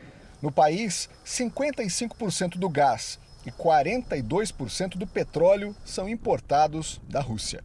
[0.42, 7.64] no país, 55% do gás e 42% do petróleo são importados da Rússia.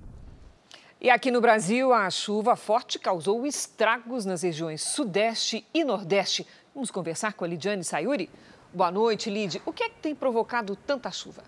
[0.99, 6.45] E aqui no Brasil, a chuva forte causou estragos nas regiões Sudeste e Nordeste.
[6.73, 8.29] Vamos conversar com a Lidiane Sayuri?
[8.73, 9.61] Boa noite, Lid.
[9.65, 11.43] O que é que tem provocado tanta chuva?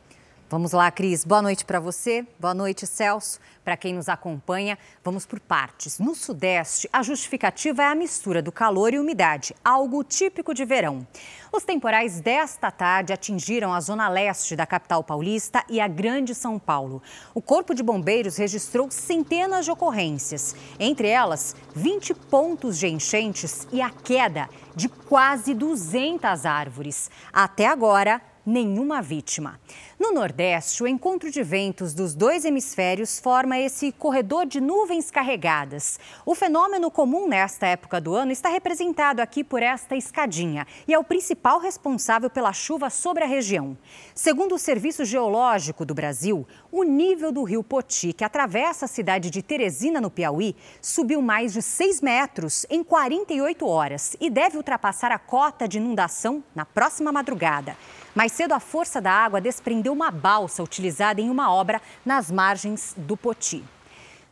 [0.54, 1.26] Vamos lá, Cris.
[1.26, 2.24] Boa noite para você.
[2.40, 3.40] Boa noite, Celso.
[3.66, 5.98] Para quem nos acompanha, vamos por partes.
[5.98, 11.08] No Sudeste, a justificativa é a mistura do calor e umidade, algo típico de verão.
[11.52, 16.60] Os temporais desta tarde atingiram a zona leste da capital paulista e a Grande São
[16.60, 17.02] Paulo.
[17.34, 23.82] O Corpo de Bombeiros registrou centenas de ocorrências, entre elas 20 pontos de enchentes e
[23.82, 27.10] a queda de quase 200 árvores.
[27.34, 29.60] Até agora, nenhuma vítima.
[30.00, 36.00] No Nordeste, o encontro de ventos dos dois hemisférios forma esse corredor de nuvens carregadas.
[36.26, 41.00] O fenômeno comum nesta época do ano está representado aqui por esta escadinha e é
[41.00, 43.78] o principal responsável pela chuva sobre a região.
[44.14, 49.30] Segundo o Serviço Geológico do Brasil, o nível do rio Poti, que atravessa a cidade
[49.30, 55.12] de Teresina, no Piauí, subiu mais de 6 metros em 48 horas e deve ultrapassar
[55.12, 57.78] a cota de inundação na próxima madrugada.
[58.16, 62.94] Mais cedo, a força da água desprendeu uma balsa utilizada em uma obra nas margens
[62.96, 63.64] do Poti.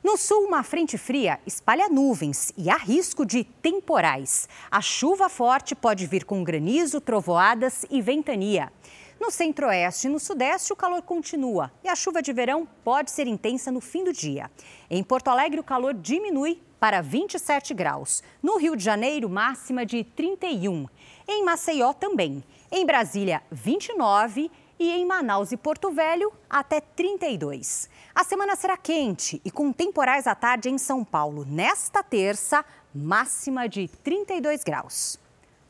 [0.03, 4.47] No sul, uma frente fria espalha nuvens e há risco de temporais.
[4.69, 8.71] A chuva forte pode vir com granizo, trovoadas e ventania.
[9.19, 13.27] No centro-oeste e no sudeste, o calor continua e a chuva de verão pode ser
[13.27, 14.49] intensa no fim do dia.
[14.89, 18.23] Em Porto Alegre, o calor diminui para 27 graus.
[18.41, 20.87] No Rio de Janeiro, máxima de 31.
[21.27, 22.43] Em Maceió também.
[22.73, 24.49] Em Brasília, 29
[24.79, 27.89] e em Manaus e Porto Velho, até 32.
[28.15, 31.43] A semana será quente e com temporais à tarde em São Paulo.
[31.43, 32.63] Nesta terça,
[32.95, 35.19] máxima de 32 graus.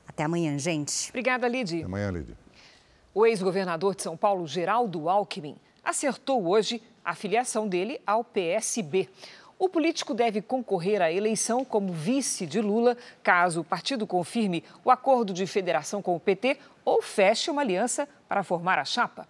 [0.08, 1.10] Até amanhã, gente.
[1.10, 1.78] Obrigada, Lidy.
[1.78, 2.38] Até amanhã, Lidy.
[3.16, 9.10] O ex-governador de São Paulo, Geraldo Alckmin, acertou hoje a filiação dele ao PSB.
[9.62, 14.89] O político deve concorrer à eleição como vice de Lula, caso o partido confirme o
[14.89, 19.28] acordo de federação com o PT ou feche uma aliança para formar a chapa.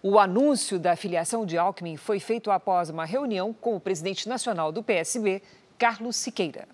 [0.00, 4.70] O anúncio da filiação de Alckmin foi feito após uma reunião com o presidente nacional
[4.70, 5.42] do PSB,
[5.76, 6.68] Carlos Siqueira.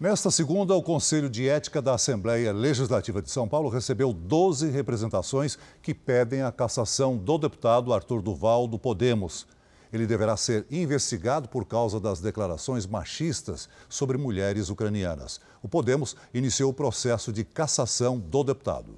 [0.00, 5.56] Nesta segunda, o Conselho de Ética da Assembleia Legislativa de São Paulo recebeu 12 representações
[5.80, 9.46] que pedem a cassação do deputado Arthur Duval do Podemos.
[9.92, 15.40] Ele deverá ser investigado por causa das declarações machistas sobre mulheres ucranianas.
[15.62, 18.96] O Podemos iniciou o processo de cassação do deputado.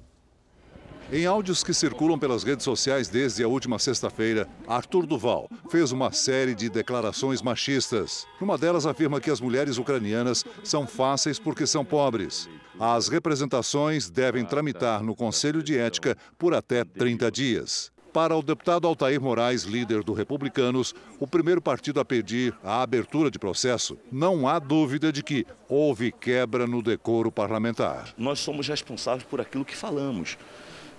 [1.11, 6.11] Em áudios que circulam pelas redes sociais desde a última sexta-feira, Arthur Duval fez uma
[6.11, 8.25] série de declarações machistas.
[8.41, 12.49] Uma delas afirma que as mulheres ucranianas são fáceis porque são pobres.
[12.79, 17.94] As representações devem tramitar no Conselho de Ética por até 30 dias.
[18.15, 23.29] Para o deputado Altair Moraes, líder do Republicanos, o primeiro partido a pedir a abertura
[23.29, 28.13] de processo, não há dúvida de que houve quebra no decoro parlamentar.
[28.17, 30.37] Nós somos responsáveis por aquilo que falamos.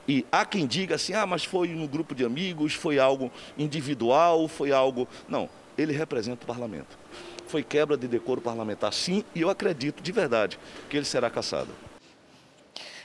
[0.07, 4.47] E há quem diga assim, ah, mas foi no grupo de amigos, foi algo individual,
[4.47, 5.09] foi algo.
[5.27, 5.49] Não,
[5.79, 6.99] ele representa o parlamento.
[7.47, 10.59] Foi quebra de decoro parlamentar, sim, e eu acredito de verdade
[10.91, 11.71] que ele será caçado.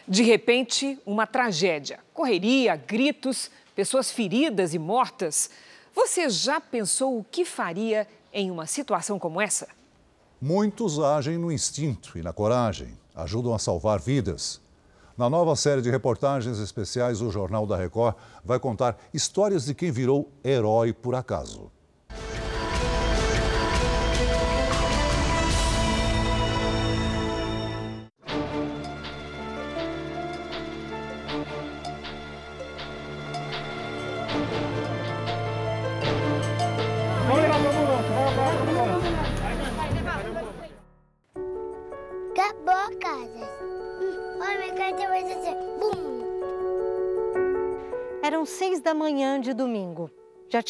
[0.05, 1.99] De repente, uma tragédia.
[2.13, 3.49] Correria, gritos,
[3.81, 5.49] pessoas feridas e mortas.
[5.95, 9.67] Você já pensou o que faria em uma situação como essa?
[10.39, 14.61] Muitos agem no instinto e na coragem, ajudam a salvar vidas.
[15.17, 18.13] Na nova série de reportagens especiais, o Jornal da Record
[18.45, 21.71] vai contar histórias de quem virou herói por acaso.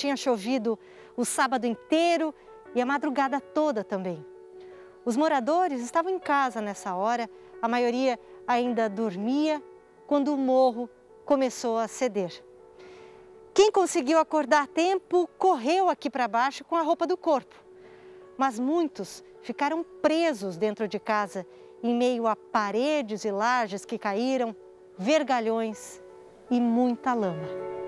[0.02, 0.80] Tinha chovido
[1.16, 2.34] o sábado inteiro
[2.74, 4.26] e a madrugada toda também.
[5.06, 7.30] Os moradores estavam em casa nessa hora,
[7.62, 9.62] a maioria ainda dormia
[10.08, 10.90] quando o morro
[11.24, 12.44] começou a ceder.
[13.54, 17.56] Quem conseguiu acordar a tempo correu aqui para baixo com a roupa do corpo.
[18.38, 21.46] Mas muitos ficaram presos dentro de casa,
[21.84, 24.56] em meio a paredes e lajes que caíram,
[24.98, 26.02] vergalhões
[26.50, 27.81] e muita lama.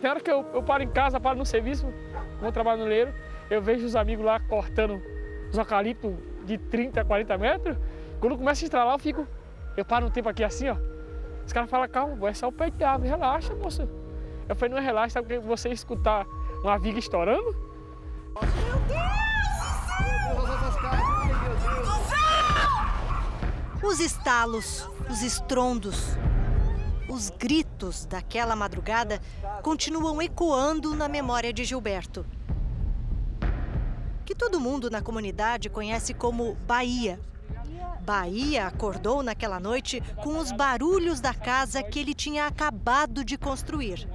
[0.00, 1.86] Tem hora que eu, eu paro em casa, paro no serviço,
[2.40, 3.14] vou trabalhar no leiro,
[3.50, 5.00] eu vejo os amigos lá cortando
[5.50, 6.12] os eucaliptos
[6.44, 7.76] de 30, 40 metros.
[8.20, 9.26] Quando começa a estralar, eu fico.
[9.76, 10.76] Eu paro um tempo aqui assim, ó.
[11.44, 13.88] Os caras falam, calma, vai só o pé de árvore, relaxa, moça.
[14.48, 16.26] Eu falei, não é relaxa, sabe porque você escutar
[16.62, 17.54] uma viga estourando?
[18.40, 19.24] Meu Deus!
[23.82, 26.16] Os estalos, os estrondos,
[27.08, 27.73] os gritos
[28.08, 29.20] daquela madrugada
[29.62, 32.24] continuam ecoando na memória de Gilberto.
[34.24, 37.18] Que todo mundo na comunidade conhece como Bahia.
[38.00, 44.08] Bahia acordou naquela noite com os barulhos da casa que ele tinha acabado de construir.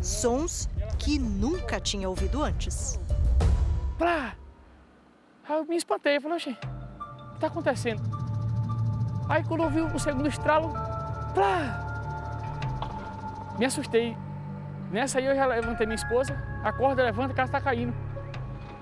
[0.00, 2.98] Sons que nunca tinha ouvido antes.
[3.98, 4.34] Plá!
[5.48, 8.02] Aí eu me espantei, falei, oxe, o que está acontecendo?
[9.28, 10.72] Aí quando eu vi o segundo estralo,
[11.34, 11.81] plá!
[13.62, 14.16] Me assustei.
[14.90, 16.34] Nessa aí eu já levantei minha esposa,
[16.64, 17.94] acorda, levanta, a casa está caindo.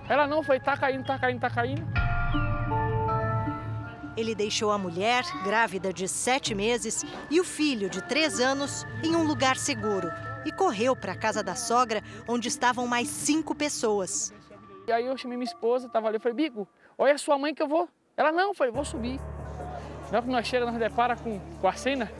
[0.09, 1.83] Ela não foi, tá caindo, tá caindo, tá caindo.
[4.17, 9.15] Ele deixou a mulher, grávida de sete meses, e o filho de três anos em
[9.15, 10.11] um lugar seguro
[10.47, 14.33] e correu para a casa da sogra, onde estavam mais cinco pessoas.
[14.89, 16.67] E aí eu chamei minha esposa, tava ali, eu falei, Bico,
[16.97, 17.87] olha a sua mãe que eu vou.
[18.17, 19.21] Ela, não, eu falei, vou subir.
[20.11, 22.11] Na hora que nós chegamos, nós depara com, com a cena.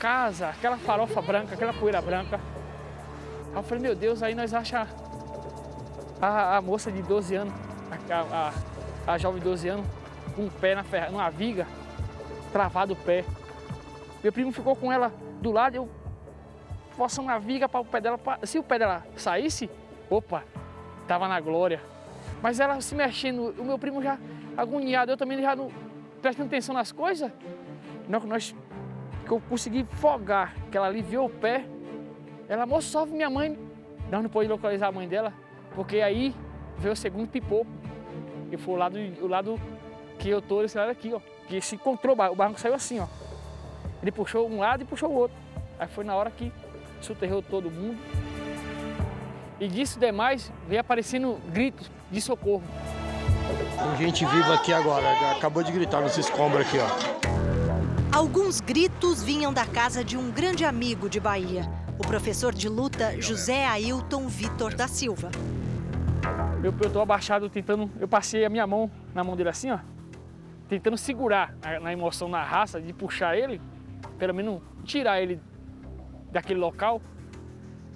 [0.00, 2.40] Casa, aquela farofa branca, aquela poeira branca.
[3.50, 4.88] Aí eu falei, meu Deus, aí nós achamos
[6.18, 7.54] a, a moça de 12 anos,
[8.10, 8.52] a,
[9.06, 9.86] a, a jovem de 12 anos,
[10.34, 11.66] com o pé na ferra, numa viga,
[12.50, 13.26] travado o pé.
[14.22, 15.88] Meu primo ficou com ela do lado, eu
[16.96, 18.16] forçando a viga para o pé dela.
[18.16, 18.38] Pra...
[18.44, 19.70] Se o pé dela saísse,
[20.08, 20.44] opa,
[21.06, 21.78] tava na glória.
[22.42, 24.18] Mas ela se mexendo, o meu primo já
[24.56, 25.70] agoniado, eu também já não
[26.22, 27.30] prestando atenção nas coisas.
[28.08, 28.54] Nós, nós
[29.30, 31.64] que eu consegui fogar, que ela aliviou o pé.
[32.48, 33.56] Ela, moço, salve minha mãe.
[34.10, 35.32] Nós não pode localizar a mãe dela,
[35.72, 36.34] porque aí
[36.78, 37.70] veio o segundo pipoco.
[38.50, 39.60] E foi o lado, o lado
[40.18, 41.20] que eu tô, esse lado aqui, ó.
[41.46, 43.06] Que se encontrou, o barranco saiu assim, ó.
[44.02, 45.36] Ele puxou um lado e puxou o outro.
[45.78, 46.52] Aí foi na hora que
[47.00, 48.00] soterrou todo mundo.
[49.60, 52.64] E disso demais veio aparecendo gritos de socorro.
[53.96, 57.09] Tem gente viva aqui agora, acabou de gritar nesse escombro aqui, ó.
[58.20, 61.62] Alguns gritos vinham da casa de um grande amigo de Bahia,
[61.98, 65.30] o professor de luta José Ailton Vitor da Silva.
[66.62, 69.78] Eu, tô abaixado tentando, eu passei a minha mão na mão dele assim, ó,
[70.68, 73.58] tentando segurar na, na emoção, na raça, de puxar ele,
[74.18, 75.40] pelo menos tirar ele
[76.30, 77.00] daquele local.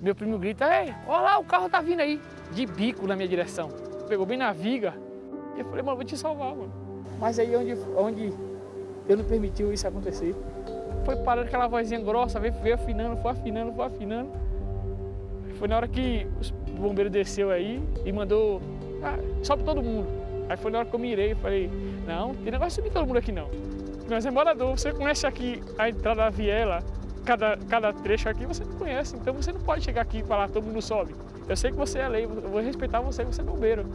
[0.00, 2.18] Meu primo grita, ei, olha lá, o carro tá vindo aí,
[2.50, 3.68] de bico na minha direção.
[4.08, 4.94] Pegou bem na viga.
[5.54, 6.72] E eu falei, mano, vou te salvar, mano.
[7.20, 8.53] Mas aí onde, onde
[9.08, 10.34] eu não permitiu isso acontecer,
[11.04, 14.30] foi parando aquela vozinha grossa, veio, veio afinando, foi afinando, foi afinando.
[15.58, 16.26] Foi na hora que
[16.68, 18.60] o bombeiro desceu aí e mandou,
[19.02, 20.08] ah, sobe todo mundo.
[20.48, 21.70] Aí foi na hora que eu mirei e falei,
[22.06, 23.48] não, tem negócio de subir todo mundo aqui não.
[24.08, 26.82] Nós é morador, você conhece aqui a entrada da viela,
[27.24, 30.48] cada, cada trecho aqui você não conhece, então você não pode chegar aqui e falar,
[30.48, 31.14] todo mundo sobe.
[31.48, 33.86] Eu sei que você é lei, eu vou respeitar você, você é bombeiro.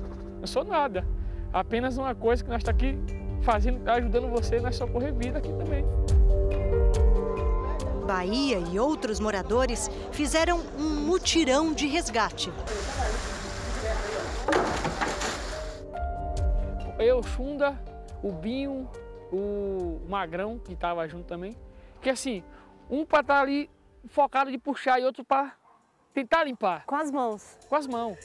[0.42, 1.06] Eu sou nada.
[1.52, 5.50] Apenas uma coisa que nós estamos tá aqui fazendo, ajudando você na socorrer vida aqui
[5.50, 5.86] também.
[8.06, 12.52] Bahia e outros moradores fizeram um mutirão de resgate.
[16.98, 17.80] Eu, Chunda,
[18.24, 18.90] o Binho,
[19.32, 21.56] o Magrão, que estava junto também,
[22.02, 22.44] que assim,
[22.90, 23.70] um para estar tá ali
[24.08, 25.54] focado de puxar e outro para
[26.14, 26.86] tentar limpar.
[26.86, 27.58] Com as mãos.
[27.70, 28.18] Com as mãos.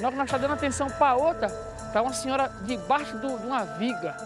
[0.00, 3.16] Na hora que nós estamos tá dando atenção para a outra, está uma senhora debaixo
[3.16, 4.16] do, de uma viga,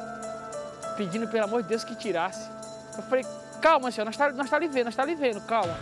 [0.97, 2.51] pedindo pelo amor de Deus que tirasse.
[2.97, 3.25] Eu falei,
[3.61, 5.77] calma senhora, nós está nós tá ali vendo, nós está ali vendo, calma.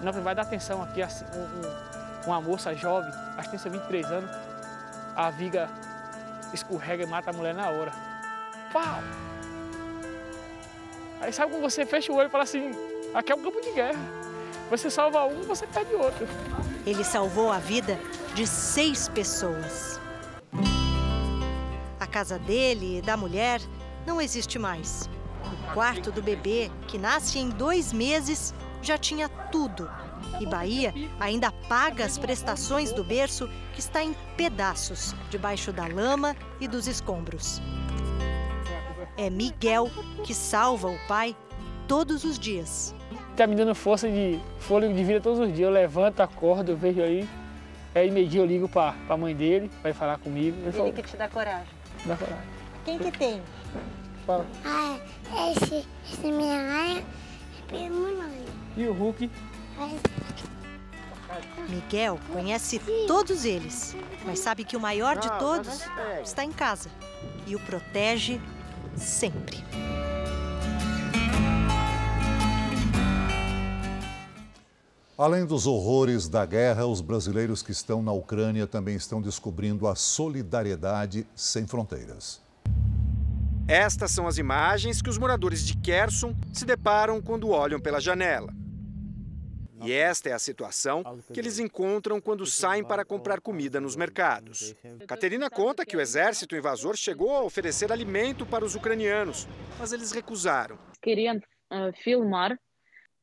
[0.00, 4.10] Não, vai dar atenção aqui, assim, um, um, uma moça jovem, acho que tem 23
[4.10, 4.30] anos,
[5.14, 5.68] a viga
[6.52, 7.92] escorrega e mata a mulher na hora.
[8.72, 9.00] Pau!
[11.20, 12.72] Aí sabe quando você fecha o olho e fala assim,
[13.14, 14.00] aqui é um campo de guerra.
[14.70, 16.26] Você salva um, você perde outro.
[16.86, 17.98] Ele salvou a vida
[18.34, 19.99] de seis pessoas.
[22.10, 23.60] A casa dele e da mulher
[24.04, 25.08] não existe mais.
[25.44, 28.52] O quarto do bebê, que nasce em dois meses,
[28.82, 29.88] já tinha tudo.
[30.40, 36.34] E Bahia ainda paga as prestações do berço que está em pedaços, debaixo da lama
[36.60, 37.62] e dos escombros.
[39.16, 39.88] É Miguel
[40.24, 41.36] que salva o pai
[41.86, 42.92] todos os dias.
[43.30, 45.60] Está me dando força de fôlego de vida todos os dias.
[45.60, 47.28] Eu levanto, acordo, eu vejo aí.
[47.94, 50.56] Aí meio dia eu ligo para a mãe dele, vai falar comigo.
[50.66, 51.79] Ele, ele que te dá coragem.
[52.04, 52.44] Dá coragem.
[52.84, 53.42] Quem que tem?
[54.26, 54.46] Fala.
[54.64, 54.98] Ah,
[55.50, 57.04] esse, esse é minha raia é
[57.66, 58.06] primo
[58.76, 59.30] E o Hulk?
[61.68, 65.80] Miguel conhece todos eles, mas sabe que o maior de todos
[66.22, 66.90] está em casa
[67.46, 68.40] e o protege
[68.96, 69.64] sempre.
[75.20, 79.94] Além dos horrores da guerra, os brasileiros que estão na Ucrânia também estão descobrindo a
[79.94, 82.42] solidariedade sem fronteiras.
[83.68, 88.50] Estas são as imagens que os moradores de Kherson se deparam quando olham pela janela.
[89.84, 94.74] E esta é a situação que eles encontram quando saem para comprar comida nos mercados.
[95.06, 99.46] Caterina conta que o exército invasor chegou a oferecer alimento para os ucranianos,
[99.78, 100.78] mas eles recusaram.
[101.02, 102.58] Queriam uh, filmar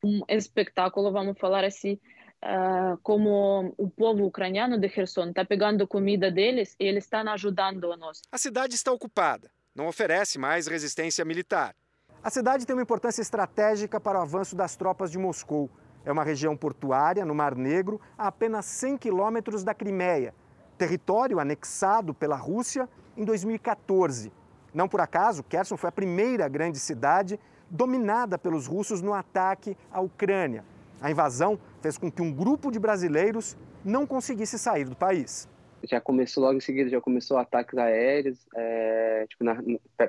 [0.03, 1.99] um espetáculo, vamos falar assim,
[2.43, 7.91] uh, como o povo ucraniano de Kherson está pegando comida deles e eles estão ajudando
[7.91, 8.21] a nós.
[8.31, 11.75] A cidade está ocupada, não oferece mais resistência militar.
[12.23, 15.69] A cidade tem uma importância estratégica para o avanço das tropas de Moscou.
[16.03, 20.33] É uma região portuária no Mar Negro, a apenas 100 quilômetros da Crimeia,
[20.77, 24.31] território anexado pela Rússia em 2014.
[24.73, 27.39] Não por acaso, Kherson foi a primeira grande cidade
[27.70, 30.63] dominada pelos russos no ataque à Ucrânia.
[31.01, 35.47] A invasão fez com que um grupo de brasileiros não conseguisse sair do país
[35.84, 39.57] já começou logo em seguida, já começou ataques aéreos, é, tipo, na,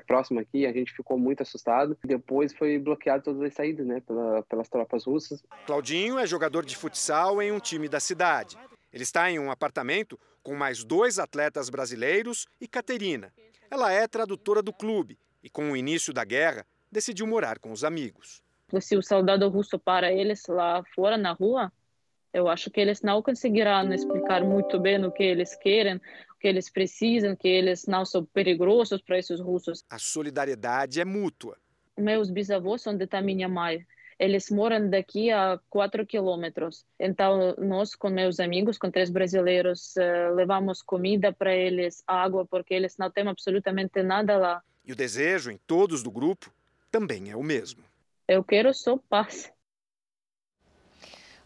[0.05, 1.97] próximo aqui, a gente ficou muito assustado.
[2.03, 5.43] Depois foi bloqueado todas as saídas, né, pela, pelas tropas russas.
[5.65, 8.57] Claudinho é jogador de futsal em um time da cidade.
[8.91, 13.31] Ele está em um apartamento com mais dois atletas brasileiros e Caterina.
[13.69, 17.83] Ela é tradutora do clube e, com o início da guerra, decidiu morar com os
[17.83, 18.41] amigos.
[18.79, 21.71] Se o soldado russo para eles lá fora na rua,
[22.33, 26.47] Eu acho que eles não conseguirão explicar muito bem o que eles querem, o que
[26.47, 29.83] eles precisam, que eles não são perigosos para esses russos.
[29.89, 31.57] A solidariedade é mútua.
[31.97, 33.85] Meus bisavós são da minha mãe.
[34.17, 36.85] Eles moram daqui a quatro quilômetros.
[36.99, 42.73] Então, nós, com meus amigos, com três brasileiros, eh, levamos comida para eles, água, porque
[42.73, 44.61] eles não têm absolutamente nada lá.
[44.85, 46.53] E o desejo em todos do grupo
[46.91, 47.83] também é o mesmo.
[48.27, 49.51] Eu quero só paz.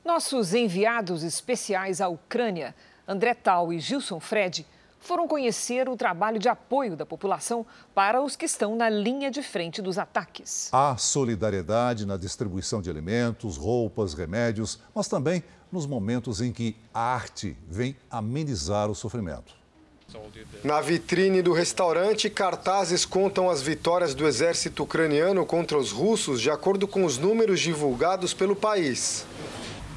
[0.04, 2.76] Nossos enviados especiais à Ucrânia,
[3.08, 4.66] André Tal e Gilson Fred,
[5.00, 9.44] foram conhecer o trabalho de apoio da população para os que estão na linha de
[9.44, 10.70] frente dos ataques.
[10.74, 17.02] Há solidariedade na distribuição de alimentos, roupas, remédios, mas também nos momentos em que a
[17.02, 19.63] arte vem amenizar o sofrimento.
[20.64, 26.50] Na vitrine do restaurante, cartazes contam as vitórias do exército ucraniano contra os russos de
[26.50, 29.26] acordo com os números divulgados pelo país.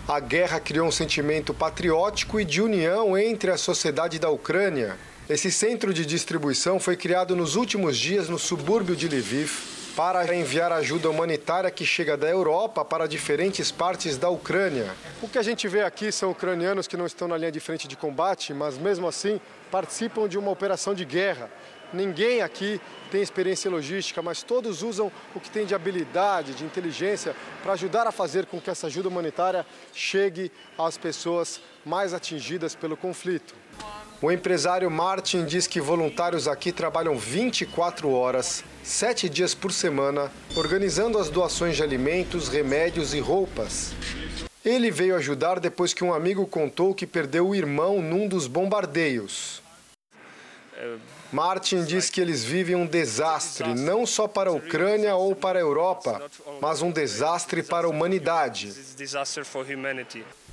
[0.08, 4.96] A guerra criou um sentimento patriótico e de união entre a sociedade da Ucrânia.
[5.28, 9.50] Esse centro de distribuição foi criado nos últimos dias no subúrbio de Lviv
[9.96, 14.94] para enviar ajuda humanitária que chega da Europa para diferentes partes da Ucrânia.
[15.22, 17.88] O que a gente vê aqui são ucranianos que não estão na linha de frente
[17.88, 19.40] de combate, mas mesmo assim
[19.70, 21.50] participam de uma operação de guerra.
[21.92, 27.34] Ninguém aqui tem experiência logística, mas todos usam o que tem de habilidade, de inteligência
[27.62, 29.64] para ajudar a fazer com que essa ajuda humanitária
[29.94, 33.54] chegue às pessoas mais atingidas pelo conflito.
[34.20, 41.18] O empresário Martin diz que voluntários aqui trabalham 24 horas, 7 dias por semana, organizando
[41.18, 43.94] as doações de alimentos, remédios e roupas.
[44.66, 49.62] Ele veio ajudar depois que um amigo contou que perdeu o irmão num dos bombardeios.
[51.32, 55.62] Martin diz que eles vivem um desastre, não só para a Ucrânia ou para a
[55.62, 56.20] Europa,
[56.60, 58.74] mas um desastre para a humanidade.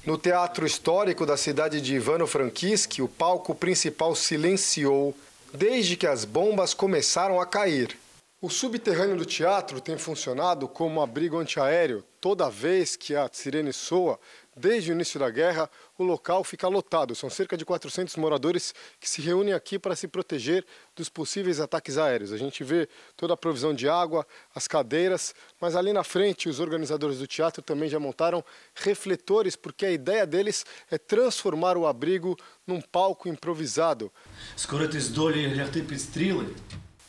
[0.06, 5.16] No teatro histórico da cidade de Ivano-Frankivsk, o palco principal silenciou
[5.52, 7.98] desde que as bombas começaram a cair.
[8.44, 12.04] O subterrâneo do teatro tem funcionado como abrigo antiaéreo.
[12.20, 14.20] Toda vez que a sirene soa,
[14.54, 17.16] desde o início da guerra, o local fica lotado.
[17.16, 21.98] São cerca de 400 moradores que se reúnem aqui para se proteger dos possíveis ataques
[21.98, 22.34] aéreos.
[22.34, 26.60] A gente vê toda a provisão de água, as cadeiras, mas ali na frente os
[26.60, 28.44] organizadores do teatro também já montaram
[28.76, 32.38] refletores, porque a ideia deles é transformar o abrigo
[32.68, 34.12] num palco improvisado.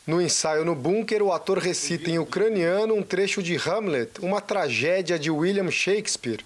[0.07, 5.17] No ensaio no bunker, o ator recita em ucraniano um trecho de Hamlet, uma tragédia
[5.17, 6.45] de William Shakespeare.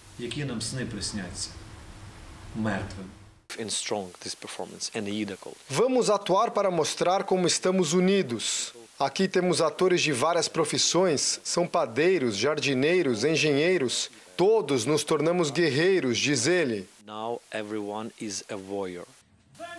[5.67, 8.73] Vamos atuar para mostrar como estamos unidos.
[8.97, 14.09] Aqui temos atores de várias profissões, são padeiros, jardineiros, engenheiros.
[14.37, 16.87] Todos nos tornamos guerreiros, diz ele.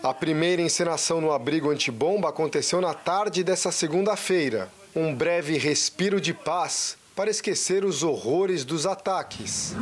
[0.02, 4.68] A primeira encenação no abrigo antibomba aconteceu na tarde dessa segunda-feira.
[4.96, 9.74] Um breve respiro de paz para esquecer os horrores dos ataques.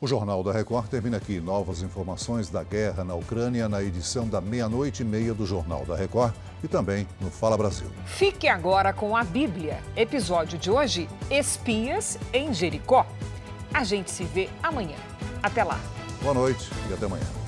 [0.00, 1.38] O Jornal da Record termina aqui.
[1.38, 5.94] Novas informações da guerra na Ucrânia na edição da meia-noite e meia do Jornal da
[5.94, 6.34] Record
[6.64, 7.86] e também no Fala Brasil.
[8.04, 9.78] Fique agora com a Bíblia.
[9.94, 13.06] Episódio de hoje: Espias em Jericó.
[13.74, 14.96] A gente se vê amanhã.
[15.42, 15.80] Até lá.
[16.20, 17.41] Boa noite e até amanhã.